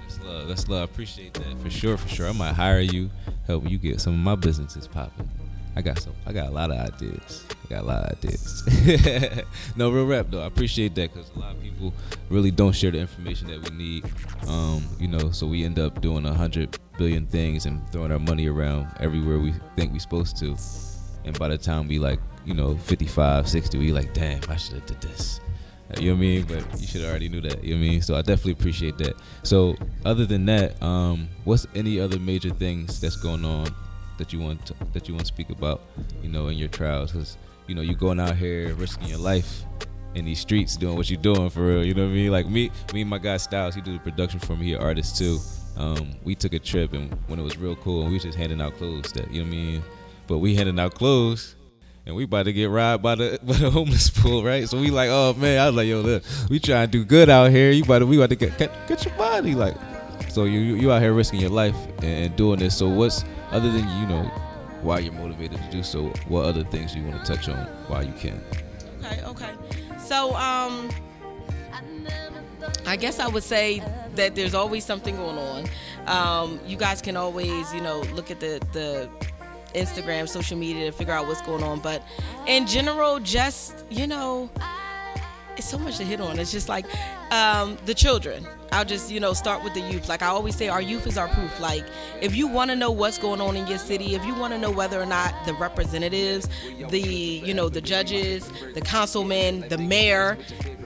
That's 0.00 0.18
love. 0.22 0.48
That's 0.48 0.66
love. 0.66 0.80
I 0.80 0.84
appreciate 0.84 1.34
that 1.34 1.60
for 1.60 1.68
sure. 1.68 1.98
For 1.98 2.08
sure. 2.08 2.28
I 2.28 2.32
might 2.32 2.54
hire 2.54 2.80
you, 2.80 3.10
help 3.46 3.68
you 3.68 3.76
get 3.76 4.00
some 4.00 4.14
of 4.14 4.20
my 4.20 4.34
businesses 4.34 4.88
popping. 4.88 5.28
I 5.76 5.82
got 5.82 5.98
some. 5.98 6.14
I 6.26 6.32
got 6.32 6.48
a 6.48 6.50
lot 6.50 6.70
of 6.70 6.78
ideas. 6.78 7.44
I 7.50 7.68
got 7.68 7.82
a 7.82 7.86
lot 7.86 8.04
of 8.04 8.18
ideas. 8.18 9.44
no 9.76 9.90
real 9.90 10.06
rap 10.06 10.26
though. 10.30 10.42
I 10.42 10.46
appreciate 10.46 10.94
that 10.94 11.12
because 11.12 11.30
a 11.36 11.38
lot 11.38 11.54
of 11.54 11.62
people 11.62 11.92
really 12.30 12.50
don't 12.50 12.72
share 12.72 12.90
the 12.90 12.98
information 12.98 13.48
that 13.48 13.70
we 13.70 13.76
need. 13.76 14.04
Um, 14.48 14.86
you 14.98 15.08
know, 15.08 15.30
so 15.30 15.46
we 15.46 15.64
end 15.64 15.78
up 15.78 16.00
doing 16.00 16.24
a 16.24 16.32
hundred 16.32 16.78
billion 16.96 17.26
things 17.26 17.66
and 17.66 17.86
throwing 17.92 18.10
our 18.10 18.18
money 18.18 18.48
around 18.48 18.88
everywhere 19.00 19.38
we 19.38 19.52
think 19.76 19.92
we're 19.92 19.98
supposed 19.98 20.38
to. 20.38 20.56
And 21.26 21.38
by 21.38 21.48
the 21.48 21.58
time 21.58 21.88
we 21.88 21.98
like 21.98 22.20
you 22.46 22.54
know, 22.54 22.76
55, 22.76 23.48
60, 23.48 23.76
we 23.76 23.92
like, 23.92 24.14
damn, 24.14 24.40
I 24.48 24.56
should 24.56 24.76
have 24.76 24.86
did 24.86 25.00
this. 25.02 25.40
You 25.98 26.10
know 26.10 26.14
what 26.14 26.18
I 26.18 26.20
mean? 26.20 26.44
But 26.44 26.80
you 26.80 26.86
should 26.86 27.04
already 27.04 27.28
knew 27.28 27.40
that. 27.42 27.62
You 27.62 27.74
know 27.74 27.80
what 27.80 27.86
I 27.86 27.90
mean? 27.90 28.02
So 28.02 28.14
I 28.14 28.22
definitely 28.22 28.52
appreciate 28.52 28.98
that. 28.98 29.14
So 29.42 29.76
other 30.04 30.26
than 30.26 30.46
that, 30.46 30.80
um, 30.82 31.28
what's 31.44 31.66
any 31.74 32.00
other 32.00 32.18
major 32.18 32.50
things 32.50 33.00
that's 33.00 33.16
going 33.16 33.44
on 33.44 33.68
that 34.18 34.32
you 34.32 34.40
want 34.40 34.64
to, 34.66 34.74
that 34.92 35.08
you 35.08 35.14
want 35.14 35.26
to 35.26 35.32
speak 35.32 35.50
about? 35.50 35.82
You 36.22 36.28
know, 36.28 36.48
in 36.48 36.58
your 36.58 36.68
trials, 36.68 37.12
because 37.12 37.36
you 37.66 37.74
know 37.74 37.82
you're 37.82 37.94
going 37.94 38.20
out 38.20 38.36
here 38.36 38.74
risking 38.74 39.08
your 39.08 39.18
life 39.18 39.64
in 40.14 40.24
these 40.24 40.40
streets, 40.40 40.76
doing 40.76 40.96
what 40.96 41.10
you're 41.10 41.20
doing 41.20 41.50
for 41.50 41.66
real. 41.66 41.84
You 41.84 41.94
know 41.94 42.04
what 42.04 42.12
I 42.12 42.14
mean? 42.14 42.32
Like 42.32 42.48
me, 42.48 42.70
me 42.94 43.02
and 43.02 43.10
my 43.10 43.18
guy 43.18 43.36
Styles, 43.36 43.74
he 43.74 43.80
do 43.80 43.92
the 43.92 43.98
production 43.98 44.40
for 44.40 44.56
me. 44.56 44.66
He 44.66 44.76
artist 44.76 45.16
too. 45.16 45.38
Um, 45.76 46.14
we 46.24 46.34
took 46.34 46.54
a 46.54 46.58
trip 46.58 46.94
and 46.94 47.12
when 47.26 47.38
it 47.38 47.42
was 47.42 47.58
real 47.58 47.76
cool, 47.76 48.02
and 48.02 48.12
we 48.12 48.18
just 48.18 48.36
handing 48.36 48.60
out 48.60 48.76
clothes. 48.76 49.12
That 49.12 49.30
you 49.30 49.42
know 49.42 49.48
what 49.48 49.54
I 49.54 49.56
mean? 49.56 49.82
But 50.26 50.38
we 50.38 50.54
handing 50.54 50.78
out 50.80 50.94
clothes 50.94 51.54
and 52.06 52.14
we 52.14 52.24
about 52.24 52.44
to 52.44 52.52
get 52.52 52.70
robbed 52.70 53.02
by 53.02 53.16
the 53.16 53.38
by 53.42 53.54
the 53.54 53.70
homeless 53.70 54.08
pool, 54.08 54.44
right? 54.44 54.68
So 54.68 54.80
we 54.80 54.90
like, 54.90 55.10
oh 55.10 55.34
man, 55.34 55.60
I 55.60 55.66
was 55.66 55.74
like, 55.74 55.88
yo, 55.88 56.00
look, 56.00 56.22
we 56.48 56.60
trying 56.60 56.86
to 56.86 56.90
do 56.90 57.04
good 57.04 57.28
out 57.28 57.50
here. 57.50 57.70
You 57.70 57.82
about 57.82 57.98
to, 57.98 58.06
we 58.06 58.16
about 58.16 58.30
to 58.30 58.36
get 58.36 58.56
get, 58.58 58.88
get 58.88 59.04
your 59.04 59.14
body, 59.14 59.54
like. 59.54 59.76
So 60.36 60.44
you 60.44 60.60
you 60.60 60.92
out 60.92 61.00
here 61.00 61.14
risking 61.14 61.40
your 61.40 61.48
life 61.48 61.74
and 62.02 62.36
doing 62.36 62.58
this. 62.58 62.76
So 62.76 62.90
what's 62.90 63.24
other 63.52 63.72
than 63.72 63.88
you 63.98 64.06
know 64.06 64.24
why 64.82 64.98
you're 64.98 65.14
motivated 65.14 65.56
to 65.56 65.70
do 65.70 65.82
so? 65.82 66.08
What 66.28 66.44
other 66.44 66.62
things 66.62 66.94
you 66.94 67.02
want 67.04 67.24
to 67.24 67.34
touch 67.34 67.48
on 67.48 67.56
while 67.88 68.04
you 68.04 68.12
can? 68.12 68.44
Okay, 69.02 69.22
okay. 69.24 69.54
So 69.96 70.36
um, 70.36 70.90
I 72.84 72.96
guess 72.96 73.18
I 73.18 73.28
would 73.28 73.44
say 73.44 73.82
that 74.16 74.34
there's 74.34 74.52
always 74.52 74.84
something 74.84 75.16
going 75.16 75.38
on. 75.38 75.64
Um, 76.06 76.60
you 76.66 76.76
guys 76.76 77.00
can 77.00 77.16
always 77.16 77.72
you 77.72 77.80
know 77.80 78.00
look 78.12 78.30
at 78.30 78.38
the 78.38 78.60
the 78.74 79.08
Instagram, 79.72 80.28
social 80.28 80.58
media 80.58 80.84
to 80.84 80.92
figure 80.92 81.14
out 81.14 81.26
what's 81.26 81.40
going 81.40 81.62
on. 81.62 81.80
But 81.80 82.02
in 82.46 82.66
general, 82.66 83.20
just, 83.20 83.86
you 83.88 84.06
know, 84.06 84.50
it's 85.56 85.66
so 85.66 85.78
much 85.78 85.96
to 85.96 86.04
hit 86.04 86.20
on. 86.20 86.38
It's 86.38 86.52
just 86.52 86.68
like 86.68 86.84
um, 87.32 87.78
the 87.86 87.94
children. 87.94 88.46
I'll 88.76 88.84
just, 88.84 89.10
you 89.10 89.20
know, 89.20 89.32
start 89.32 89.64
with 89.64 89.72
the 89.72 89.80
youth. 89.80 90.06
Like 90.06 90.20
I 90.20 90.26
always 90.26 90.54
say, 90.54 90.68
our 90.68 90.82
youth 90.82 91.06
is 91.06 91.16
our 91.16 91.28
proof. 91.28 91.58
Like 91.60 91.82
if 92.20 92.36
you 92.36 92.46
want 92.46 92.70
to 92.70 92.76
know 92.76 92.90
what's 92.90 93.16
going 93.16 93.40
on 93.40 93.56
in 93.56 93.66
your 93.66 93.78
city, 93.78 94.14
if 94.14 94.24
you 94.26 94.34
want 94.34 94.52
to 94.52 94.58
know 94.58 94.70
whether 94.70 95.00
or 95.00 95.06
not 95.06 95.34
the 95.46 95.54
representatives, 95.54 96.46
the, 96.90 97.00
you 97.00 97.54
know, 97.54 97.70
the 97.70 97.80
judges, 97.80 98.50
the 98.74 98.82
councilmen, 98.82 99.66
the 99.70 99.78
mayor, 99.78 100.36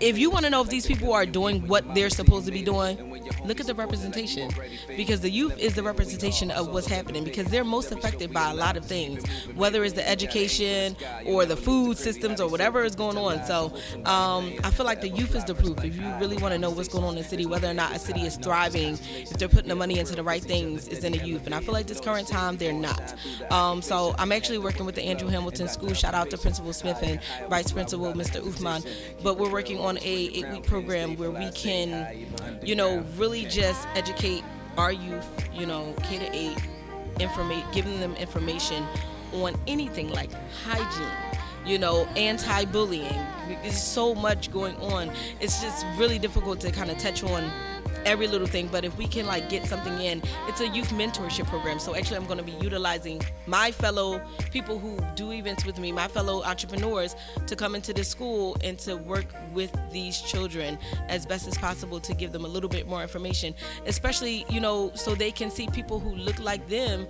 if 0.00 0.16
you 0.18 0.30
want 0.30 0.44
to 0.44 0.50
know 0.50 0.62
if 0.62 0.68
these 0.68 0.86
people 0.86 1.12
are 1.12 1.26
doing 1.26 1.66
what 1.66 1.94
they're 1.94 2.10
supposed 2.10 2.46
to 2.46 2.52
be 2.52 2.62
doing, 2.62 2.96
look 3.44 3.60
at 3.60 3.66
the 3.66 3.74
representation 3.74 4.50
because 4.96 5.20
the 5.20 5.30
youth 5.30 5.58
is 5.58 5.74
the 5.74 5.82
representation 5.82 6.50
of 6.50 6.68
what's 6.68 6.86
happening 6.86 7.24
because 7.24 7.46
they're 7.46 7.64
most 7.64 7.92
affected 7.92 8.32
by 8.32 8.50
a 8.50 8.54
lot 8.54 8.76
of 8.76 8.84
things, 8.84 9.26
whether 9.54 9.84
it's 9.84 9.94
the 9.94 10.08
education 10.08 10.96
or 11.26 11.44
the 11.44 11.56
food 11.56 11.98
systems 11.98 12.40
or 12.40 12.48
whatever 12.48 12.84
is 12.84 12.94
going 12.94 13.16
on. 13.16 13.44
So 13.44 13.74
um, 14.06 14.54
I 14.64 14.70
feel 14.70 14.86
like 14.86 15.00
the 15.00 15.08
youth 15.08 15.34
is 15.34 15.44
the 15.44 15.54
proof. 15.54 15.84
If 15.84 15.96
you 15.96 16.08
really 16.18 16.36
want 16.38 16.52
to 16.52 16.58
know 16.58 16.70
what's 16.70 16.88
going 16.88 17.04
on 17.04 17.16
in 17.16 17.22
the 17.22 17.28
city, 17.28 17.44
whether 17.44 17.68
or 17.68 17.74
not 17.74 17.79
a 17.88 17.98
city 17.98 18.22
is 18.22 18.36
thriving, 18.36 18.98
if 19.14 19.30
they're 19.30 19.48
putting 19.48 19.68
the 19.68 19.74
money 19.74 19.98
into 19.98 20.14
the 20.14 20.22
right 20.22 20.42
things, 20.42 20.88
is 20.88 21.04
in 21.04 21.12
the 21.12 21.18
youth. 21.18 21.46
And 21.46 21.54
I 21.54 21.60
feel 21.60 21.72
like 21.72 21.86
this 21.86 22.00
current 22.00 22.28
time 22.28 22.56
they're 22.56 22.72
not. 22.72 23.14
Um, 23.50 23.82
so 23.82 24.14
I'm 24.18 24.32
actually 24.32 24.58
working 24.58 24.86
with 24.86 24.94
the 24.94 25.02
Andrew 25.02 25.28
Hamilton 25.28 25.68
School. 25.68 25.94
Shout 25.94 26.14
out 26.14 26.30
to 26.30 26.38
Principal 26.38 26.72
Smith 26.72 26.98
and 27.02 27.20
Vice 27.48 27.72
Principal 27.72 28.12
Mr. 28.12 28.40
Uthman. 28.42 28.86
But 29.22 29.38
we're 29.38 29.50
working 29.50 29.78
on 29.80 29.98
a 29.98 30.00
eight 30.02 30.48
week 30.50 30.64
program 30.64 31.16
where 31.16 31.30
we 31.30 31.50
can, 31.50 32.26
you 32.62 32.74
know, 32.74 33.04
really 33.16 33.44
just 33.46 33.86
educate 33.94 34.44
our 34.76 34.92
youth, 34.92 35.26
you 35.52 35.66
know, 35.66 35.94
K 36.04 36.18
to 36.18 36.34
eight, 36.34 36.58
informate, 37.16 37.70
giving 37.72 38.00
them 38.00 38.14
information 38.16 38.84
on 39.32 39.54
anything 39.66 40.10
like 40.10 40.30
hygiene, 40.64 41.38
you 41.66 41.78
know, 41.78 42.04
anti-bullying. 42.16 43.26
There's 43.62 43.80
so 43.80 44.14
much 44.14 44.50
going 44.52 44.76
on. 44.76 45.10
It's 45.40 45.60
just 45.60 45.84
really 45.96 46.18
difficult 46.18 46.60
to 46.60 46.70
kind 46.70 46.90
of 46.90 46.98
touch 46.98 47.22
on 47.22 47.50
every 48.06 48.26
little 48.26 48.46
thing 48.46 48.68
but 48.70 48.84
if 48.84 48.96
we 48.96 49.06
can 49.06 49.26
like 49.26 49.48
get 49.48 49.66
something 49.66 50.00
in 50.00 50.22
it's 50.46 50.60
a 50.60 50.68
youth 50.68 50.90
mentorship 50.90 51.46
program. 51.46 51.78
So 51.78 51.94
actually 51.94 52.16
i'm 52.16 52.26
going 52.26 52.38
to 52.38 52.44
be 52.44 52.56
utilizing 52.62 53.20
my 53.46 53.70
fellow 53.70 54.20
people 54.50 54.78
who 54.78 54.98
do 55.14 55.32
events 55.32 55.64
with 55.64 55.78
me 55.78 55.92
my 55.92 56.08
fellow 56.08 56.42
entrepreneurs 56.42 57.16
to 57.46 57.56
come 57.56 57.74
into 57.74 57.92
this 57.92 58.08
school 58.08 58.56
and 58.62 58.78
to 58.80 58.96
work 58.96 59.26
with 59.52 59.74
these 59.92 60.20
children 60.20 60.78
as 61.08 61.26
best 61.26 61.46
as 61.46 61.56
possible 61.58 62.00
to 62.00 62.14
give 62.14 62.32
them 62.32 62.44
a 62.44 62.48
little 62.48 62.68
bit 62.68 62.88
more 62.88 63.02
information 63.02 63.54
especially 63.86 64.44
you 64.48 64.60
know 64.60 64.90
so 64.94 65.14
they 65.14 65.30
can 65.30 65.50
see 65.50 65.66
people 65.68 65.98
who 65.98 66.14
look 66.14 66.38
like 66.40 66.66
them 66.68 67.06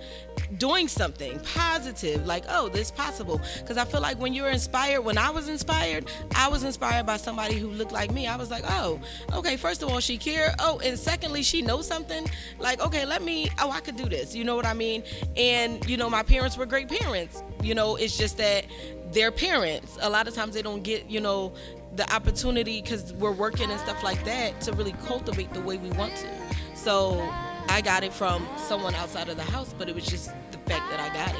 doing 0.57 0.87
something 0.87 1.39
positive 1.39 2.25
like 2.25 2.43
oh 2.49 2.69
this 2.69 2.91
possible. 2.91 3.41
Because 3.59 3.77
i 3.77 3.85
feel 3.85 4.01
like 4.01 4.19
when 4.19 4.33
you're 4.33 4.49
inspired 4.49 5.01
when 5.01 5.17
i 5.17 5.29
was 5.29 5.47
inspired 5.47 6.05
i 6.35 6.47
was 6.47 6.63
inspired 6.63 7.05
by 7.05 7.17
somebody 7.17 7.55
who 7.57 7.69
looked 7.69 7.91
like 7.91 8.11
me. 8.11 8.27
I 8.27 8.35
was 8.35 8.49
like 8.49 8.63
oh 8.67 8.99
okay 9.33 9.57
first 9.57 9.83
of 9.83 9.89
all 9.89 9.99
she 9.99 10.17
care. 10.17 10.53
Oh 10.59 10.79
and 10.83 10.97
secondly 10.97 11.43
she 11.43 11.61
knows 11.61 11.87
something 11.87 12.29
like 12.59 12.79
okay 12.81 13.05
let 13.05 13.21
me 13.21 13.49
oh 13.59 13.71
i 13.71 13.79
could 13.79 13.95
do 13.95 14.05
this 14.05 14.35
you 14.35 14.43
know 14.43 14.55
what 14.55 14.65
i 14.65 14.73
mean 14.73 15.03
and 15.37 15.87
you 15.89 15.97
know 15.97 16.09
my 16.09 16.23
parents 16.23 16.57
were 16.57 16.65
great 16.65 16.87
parents 16.87 17.43
you 17.63 17.75
know 17.75 17.95
it's 17.95 18.17
just 18.17 18.37
that 18.37 18.65
their 19.11 19.31
parents 19.31 19.97
a 20.01 20.09
lot 20.09 20.27
of 20.27 20.33
times 20.33 20.53
they 20.53 20.61
don't 20.61 20.83
get 20.83 21.09
you 21.09 21.19
know 21.19 21.53
the 21.95 22.13
opportunity 22.13 22.81
because 22.81 23.13
we're 23.13 23.31
working 23.31 23.69
and 23.69 23.79
stuff 23.79 24.01
like 24.03 24.23
that 24.23 24.59
to 24.61 24.71
really 24.73 24.93
cultivate 25.05 25.53
the 25.53 25.61
way 25.61 25.77
we 25.77 25.89
want 25.91 26.15
to 26.15 26.27
so 26.75 27.29
I 27.69 27.79
got 27.79 28.03
it 28.03 28.11
from 28.11 28.45
someone 28.57 28.95
outside 28.95 29.29
of 29.29 29.37
the 29.37 29.43
house, 29.43 29.73
but 29.77 29.87
it 29.87 29.95
was 29.95 30.05
just 30.05 30.31
the 30.51 30.57
fact 30.69 30.91
that 30.91 30.99
I 30.99 31.07
got. 31.13 31.30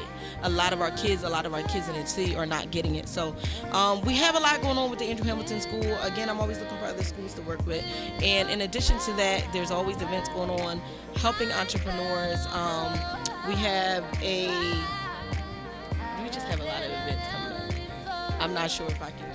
A 0.42 0.50
lot 0.50 0.72
of 0.72 0.80
our 0.80 0.90
kids, 0.92 1.22
a 1.22 1.28
lot 1.28 1.46
of 1.46 1.54
our 1.54 1.62
kids 1.62 1.88
in 1.88 1.94
the 1.94 2.06
city 2.06 2.34
are 2.36 2.46
not 2.46 2.70
getting 2.70 2.96
it. 2.96 3.08
So 3.08 3.34
um, 3.70 4.00
we 4.02 4.14
have 4.16 4.34
a 4.34 4.40
lot 4.40 4.60
going 4.62 4.78
on 4.78 4.90
with 4.90 4.98
the 4.98 5.06
Andrew 5.06 5.24
Hamilton 5.24 5.60
School. 5.60 5.96
Again, 6.02 6.28
I'm 6.28 6.40
always 6.40 6.58
looking 6.58 6.78
for 6.78 6.86
other 6.86 7.04
schools 7.04 7.34
to 7.34 7.42
work 7.42 7.64
with. 7.66 7.84
And 8.22 8.50
in 8.50 8.62
addition 8.62 8.98
to 9.00 9.12
that, 9.14 9.46
there's 9.52 9.70
always 9.70 9.96
events 9.96 10.28
going 10.30 10.50
on 10.50 10.80
helping 11.16 11.50
entrepreneurs. 11.52 12.44
Um, 12.46 12.92
we 13.48 13.54
have 13.54 14.04
a, 14.22 14.48
we 16.22 16.30
just 16.30 16.46
have 16.46 16.60
a 16.60 16.64
lot 16.64 16.82
of 16.82 16.90
events 16.90 17.26
coming 17.30 17.52
up. 18.08 18.32
I'm 18.40 18.54
not 18.54 18.70
sure 18.70 18.86
if 18.86 19.00
I 19.02 19.10
can. 19.10 19.32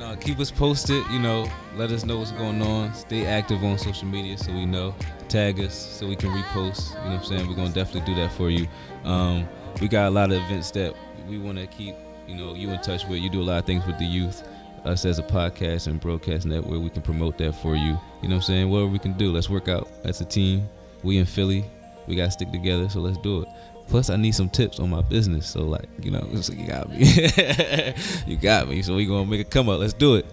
No, 0.00 0.16
keep 0.16 0.40
us 0.40 0.50
posted. 0.50 1.04
You 1.10 1.18
know, 1.18 1.46
let 1.76 1.90
us 1.90 2.06
know 2.06 2.16
what's 2.16 2.32
going 2.32 2.62
on. 2.62 2.94
Stay 2.94 3.26
active 3.26 3.62
on 3.62 3.76
social 3.76 4.08
media 4.08 4.38
so 4.38 4.50
we 4.50 4.64
know. 4.64 4.94
Tag 5.28 5.60
us 5.60 5.74
so 5.74 6.06
we 6.08 6.16
can 6.16 6.30
repost. 6.30 6.88
You 6.88 6.94
know 6.94 7.16
what 7.16 7.18
I'm 7.18 7.24
saying? 7.24 7.48
We're 7.48 7.54
gonna 7.54 7.68
definitely 7.68 8.14
do 8.14 8.20
that 8.20 8.32
for 8.32 8.48
you. 8.48 8.66
Um, 9.04 9.46
we 9.80 9.88
got 9.88 10.08
a 10.08 10.10
lot 10.10 10.30
of 10.30 10.38
events 10.38 10.70
that 10.72 10.94
we 11.28 11.38
want 11.38 11.58
to 11.58 11.66
keep. 11.66 11.94
You 12.26 12.36
know, 12.36 12.54
you 12.54 12.70
in 12.70 12.80
touch 12.80 13.06
with. 13.06 13.18
You 13.18 13.28
do 13.28 13.40
a 13.40 13.44
lot 13.44 13.58
of 13.58 13.66
things 13.66 13.84
with 13.86 13.98
the 13.98 14.04
youth. 14.04 14.46
Us 14.84 15.04
as 15.04 15.18
a 15.18 15.22
podcast 15.22 15.88
and 15.88 16.00
broadcast 16.00 16.46
network, 16.46 16.80
we 16.80 16.88
can 16.88 17.02
promote 17.02 17.36
that 17.38 17.52
for 17.52 17.76
you. 17.76 17.98
You 18.22 18.28
know 18.28 18.36
what 18.36 18.36
I'm 18.36 18.42
saying? 18.42 18.70
Whatever 18.70 18.88
we 18.88 18.98
can 18.98 19.12
do, 19.12 19.30
let's 19.30 19.50
work 19.50 19.68
out 19.68 19.90
as 20.04 20.20
a 20.20 20.24
team. 20.24 20.68
We 21.02 21.18
in 21.18 21.26
Philly, 21.26 21.64
we 22.06 22.16
gotta 22.16 22.30
stick 22.30 22.50
together. 22.50 22.88
So 22.88 23.00
let's 23.00 23.18
do 23.18 23.42
it. 23.42 23.48
Plus, 23.88 24.08
I 24.08 24.16
need 24.16 24.32
some 24.32 24.48
tips 24.48 24.78
on 24.78 24.88
my 24.88 25.02
business. 25.02 25.48
So, 25.48 25.62
like, 25.62 25.88
you 26.00 26.12
know, 26.12 26.26
you 26.32 26.66
got 26.66 26.88
me. 26.88 26.98
you 28.26 28.36
got 28.36 28.68
me. 28.68 28.82
So 28.82 28.94
we 28.94 29.04
gonna 29.04 29.26
make 29.26 29.40
it 29.40 29.50
come 29.50 29.68
up. 29.68 29.80
Let's 29.80 29.92
do 29.92 30.14
it. 30.14 30.26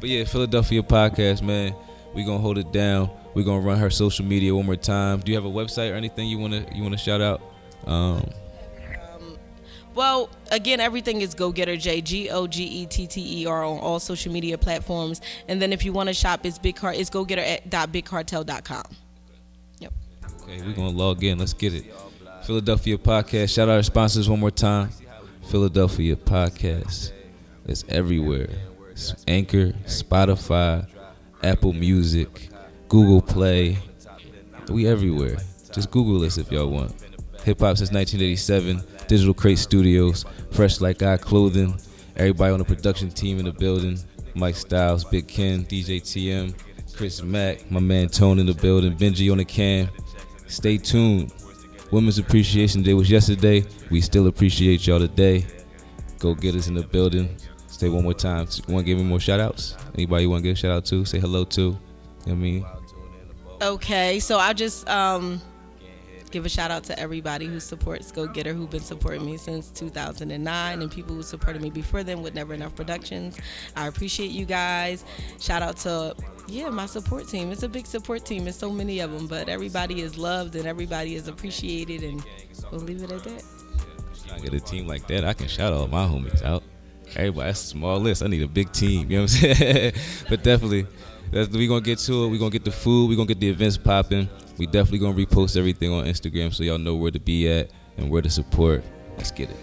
But 0.00 0.08
yeah, 0.08 0.24
Philadelphia 0.24 0.82
podcast, 0.82 1.42
man. 1.42 1.74
We 2.14 2.24
gonna 2.24 2.38
hold 2.38 2.58
it 2.58 2.72
down. 2.72 3.10
We 3.34 3.44
gonna 3.44 3.60
run 3.60 3.78
her 3.78 3.90
social 3.90 4.24
media 4.24 4.54
one 4.54 4.66
more 4.66 4.76
time. 4.76 5.20
Do 5.20 5.30
you 5.30 5.36
have 5.36 5.44
a 5.44 5.50
website 5.50 5.92
or 5.92 5.94
anything 5.94 6.28
you 6.28 6.38
wanna 6.38 6.66
you 6.72 6.82
wanna 6.82 6.98
shout 6.98 7.20
out? 7.20 7.40
Um, 7.86 8.28
Well, 9.94 10.30
again, 10.50 10.80
everything 10.80 11.20
is 11.20 11.34
Go 11.34 11.52
Getter 11.52 11.76
J 11.76 12.00
G 12.00 12.30
O 12.30 12.46
G 12.46 12.64
E 12.64 12.86
T 12.86 13.06
T 13.06 13.42
E 13.42 13.46
R 13.46 13.64
on 13.64 13.78
all 13.78 14.00
social 14.00 14.32
media 14.32 14.56
platforms. 14.56 15.20
And 15.48 15.60
then 15.60 15.72
if 15.72 15.84
you 15.84 15.92
want 15.92 16.08
to 16.08 16.14
shop, 16.14 16.46
it's 16.46 16.58
big 16.58 16.76
car. 16.76 16.92
It's 16.92 17.10
go 17.10 17.24
getter 17.24 17.42
at 17.42 17.68
bigcartel.com. 17.70 18.84
Yep. 19.80 19.92
okay, 20.42 20.62
we're 20.62 20.72
gonna 20.72 20.90
log 20.90 21.22
in. 21.22 21.38
Let's 21.38 21.52
get 21.52 21.74
it. 21.74 21.84
Philadelphia 22.44 22.96
podcast. 22.96 23.54
Shout 23.54 23.68
out 23.68 23.76
our 23.76 23.82
sponsors 23.82 24.28
one 24.28 24.40
more 24.40 24.50
time. 24.50 24.90
Philadelphia 25.48 26.16
podcast. 26.16 27.12
It's 27.66 27.84
everywhere. 27.88 28.48
It's 28.90 29.14
Anchor, 29.28 29.72
Spotify, 29.86 30.86
Apple 31.42 31.72
Music, 31.72 32.48
Google 32.88 33.22
Play. 33.22 33.78
We 34.68 34.86
everywhere. 34.86 35.36
Just 35.72 35.90
Google 35.90 36.24
us 36.24 36.38
if 36.38 36.50
y'all 36.50 36.68
want. 36.68 36.92
Hip 37.44 37.60
hop 37.60 37.76
since 37.76 37.90
1987. 37.92 38.82
Digital 39.12 39.34
Crate 39.34 39.58
Studios. 39.58 40.24
Fresh 40.52 40.80
Like 40.80 41.02
Eye 41.02 41.18
Clothing. 41.18 41.78
Everybody 42.16 42.54
on 42.54 42.60
the 42.60 42.64
production 42.64 43.10
team 43.10 43.38
in 43.38 43.44
the 43.44 43.52
building. 43.52 43.98
Mike 44.34 44.54
Styles, 44.54 45.04
Big 45.04 45.28
Ken, 45.28 45.66
DJ 45.66 46.00
TM, 46.00 46.54
Chris 46.96 47.22
Mack, 47.22 47.70
my 47.70 47.78
man 47.78 48.08
Tone 48.08 48.38
in 48.38 48.46
the 48.46 48.54
building, 48.54 48.96
Benji 48.96 49.30
on 49.30 49.36
the 49.36 49.44
cam. 49.44 49.90
Stay 50.46 50.78
tuned. 50.78 51.30
Women's 51.90 52.16
Appreciation 52.16 52.82
Day 52.82 52.94
was 52.94 53.10
yesterday. 53.10 53.66
We 53.90 54.00
still 54.00 54.28
appreciate 54.28 54.86
y'all 54.86 54.98
today. 54.98 55.44
Go 56.18 56.34
get 56.34 56.54
us 56.54 56.68
in 56.68 56.74
the 56.74 56.82
building. 56.82 57.36
Stay 57.66 57.90
one 57.90 58.04
more 58.04 58.14
time. 58.14 58.46
Want 58.66 58.78
to 58.78 58.82
give 58.84 58.96
me 58.96 59.04
more 59.04 59.20
shout 59.20 59.40
outs? 59.40 59.76
Anybody 59.94 60.26
want 60.26 60.42
to 60.42 60.48
give 60.48 60.56
a 60.56 60.58
shout 60.58 60.70
out 60.70 60.86
to? 60.86 61.04
Say 61.04 61.18
hello 61.18 61.44
to? 61.44 61.60
You 61.60 61.76
know 62.24 62.32
I 62.32 62.34
mean? 62.34 62.66
Okay, 63.60 64.20
so 64.20 64.38
I 64.38 64.54
just 64.54 64.88
um, 64.88 65.42
give 66.32 66.46
a 66.46 66.48
shout 66.48 66.70
out 66.70 66.82
to 66.84 66.98
everybody 66.98 67.46
who 67.46 67.60
supports 67.60 68.10
Go 68.10 68.26
Getter, 68.26 68.54
who've 68.54 68.70
been 68.70 68.80
supporting 68.80 69.24
me 69.24 69.36
since 69.36 69.68
2009, 69.70 70.82
and 70.82 70.90
people 70.90 71.14
who 71.14 71.22
supported 71.22 71.62
me 71.62 71.70
before 71.70 72.02
then 72.02 72.22
with 72.22 72.34
Never 72.34 72.54
Enough 72.54 72.74
Productions. 72.74 73.38
I 73.76 73.86
appreciate 73.86 74.30
you 74.30 74.46
guys. 74.46 75.04
Shout 75.38 75.62
out 75.62 75.76
to 75.78 76.16
yeah 76.48 76.70
my 76.70 76.86
support 76.86 77.28
team. 77.28 77.52
It's 77.52 77.62
a 77.62 77.68
big 77.68 77.86
support 77.86 78.24
team. 78.24 78.44
There's 78.44 78.56
so 78.56 78.70
many 78.70 79.00
of 79.00 79.12
them, 79.12 79.26
but 79.26 79.48
everybody 79.48 80.00
is 80.00 80.16
loved 80.16 80.56
and 80.56 80.66
everybody 80.66 81.14
is 81.14 81.28
appreciated, 81.28 82.02
and 82.02 82.24
we'll 82.70 82.80
leave 82.80 83.02
it 83.02 83.12
at 83.12 83.22
that. 83.24 83.44
I 84.32 84.38
get 84.38 84.54
a 84.54 84.60
team 84.60 84.86
like 84.86 85.06
that, 85.08 85.24
I 85.24 85.34
can 85.34 85.46
shout 85.46 85.74
all 85.74 85.86
my 85.86 86.06
homies 86.06 86.42
out. 86.42 86.62
Everybody, 87.14 87.48
that's 87.48 87.62
a 87.62 87.66
small 87.66 87.98
list. 88.00 88.22
I 88.22 88.28
need 88.28 88.42
a 88.42 88.48
big 88.48 88.72
team. 88.72 89.10
You 89.10 89.18
know 89.18 89.22
what 89.24 89.44
I'm 89.44 89.54
saying? 89.54 89.92
but 90.30 90.42
definitely, 90.42 90.86
that's, 91.32 91.48
we 91.48 91.66
gonna 91.66 91.80
get 91.80 91.98
to 92.00 92.24
it. 92.24 92.28
We 92.28 92.38
gonna 92.38 92.50
get 92.50 92.64
the 92.64 92.70
food. 92.70 93.08
We 93.08 93.16
gonna 93.16 93.26
get 93.26 93.40
the 93.40 93.48
events 93.48 93.76
popping. 93.76 94.28
We 94.58 94.66
definitely 94.66 94.98
gonna 94.98 95.16
repost 95.16 95.56
everything 95.56 95.92
on 95.92 96.04
Instagram 96.04 96.52
so 96.54 96.62
y'all 96.62 96.78
know 96.78 96.94
where 96.94 97.10
to 97.10 97.20
be 97.20 97.50
at 97.50 97.70
and 97.96 98.10
where 98.10 98.22
to 98.22 98.30
support. 98.30 98.84
Let's 99.16 99.30
get 99.30 99.50
it. 99.50 99.56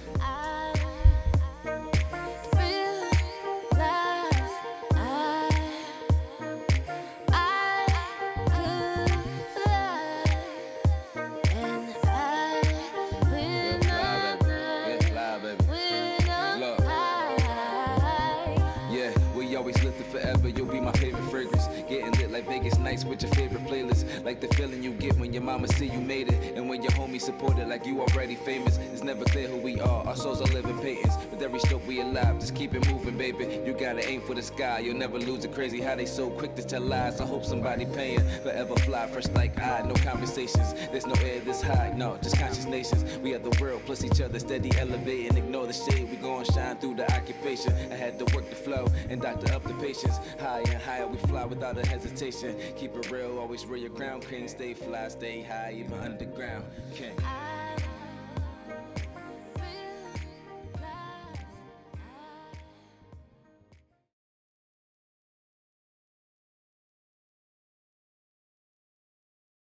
Baby. 33.31 33.61
You 33.65 33.73
gotta 33.73 34.07
aim 34.07 34.21
for 34.21 34.33
the 34.33 34.41
sky. 34.41 34.79
You'll 34.79 34.97
never 34.97 35.17
lose 35.17 35.45
it. 35.45 35.53
Crazy 35.53 35.81
how 35.81 35.95
they 35.95 36.05
so 36.05 36.29
quick 36.29 36.55
to 36.55 36.63
tell 36.63 36.81
lies. 36.81 37.19
I 37.21 37.25
hope 37.25 37.45
somebody 37.45 37.85
paying. 37.85 38.21
Forever 38.43 38.75
fly, 38.77 39.07
fresh 39.07 39.27
like 39.29 39.59
I. 39.59 39.81
No 39.81 39.93
conversations. 39.95 40.73
There's 40.91 41.05
no 41.05 41.15
air 41.23 41.39
this 41.41 41.61
high. 41.61 41.93
No, 41.95 42.17
just 42.21 42.37
conscious 42.37 42.65
nations. 42.65 43.03
We 43.19 43.33
are 43.33 43.39
the 43.39 43.55
world 43.61 43.81
plus 43.85 44.03
each 44.03 44.21
other. 44.21 44.39
Steady 44.39 44.71
elevating. 44.77 45.37
Ignore 45.37 45.67
the 45.67 45.73
shade. 45.73 46.09
We 46.09 46.17
gon' 46.17 46.45
shine 46.45 46.77
through 46.77 46.95
the 46.95 47.11
occupation. 47.13 47.73
I 47.91 47.95
had 47.95 48.19
to 48.19 48.35
work 48.35 48.49
the 48.49 48.55
flow. 48.55 48.87
And 49.09 49.21
Dr. 49.21 49.53
up 49.53 49.63
the 49.63 49.73
patience. 49.75 50.17
Higher 50.39 50.63
and 50.67 50.81
higher, 50.81 51.07
we 51.07 51.17
fly 51.17 51.45
without 51.45 51.77
a 51.77 51.85
hesitation. 51.85 52.55
Keep 52.77 52.95
it 52.95 53.11
real, 53.11 53.39
always 53.39 53.65
real 53.65 53.81
your 53.81 53.91
crown. 53.91 54.21
King, 54.21 54.47
stay 54.47 54.73
fly, 54.73 55.07
stay 55.09 55.41
high, 55.41 55.75
even 55.77 55.99
underground. 55.99 56.65
King. 56.93 57.15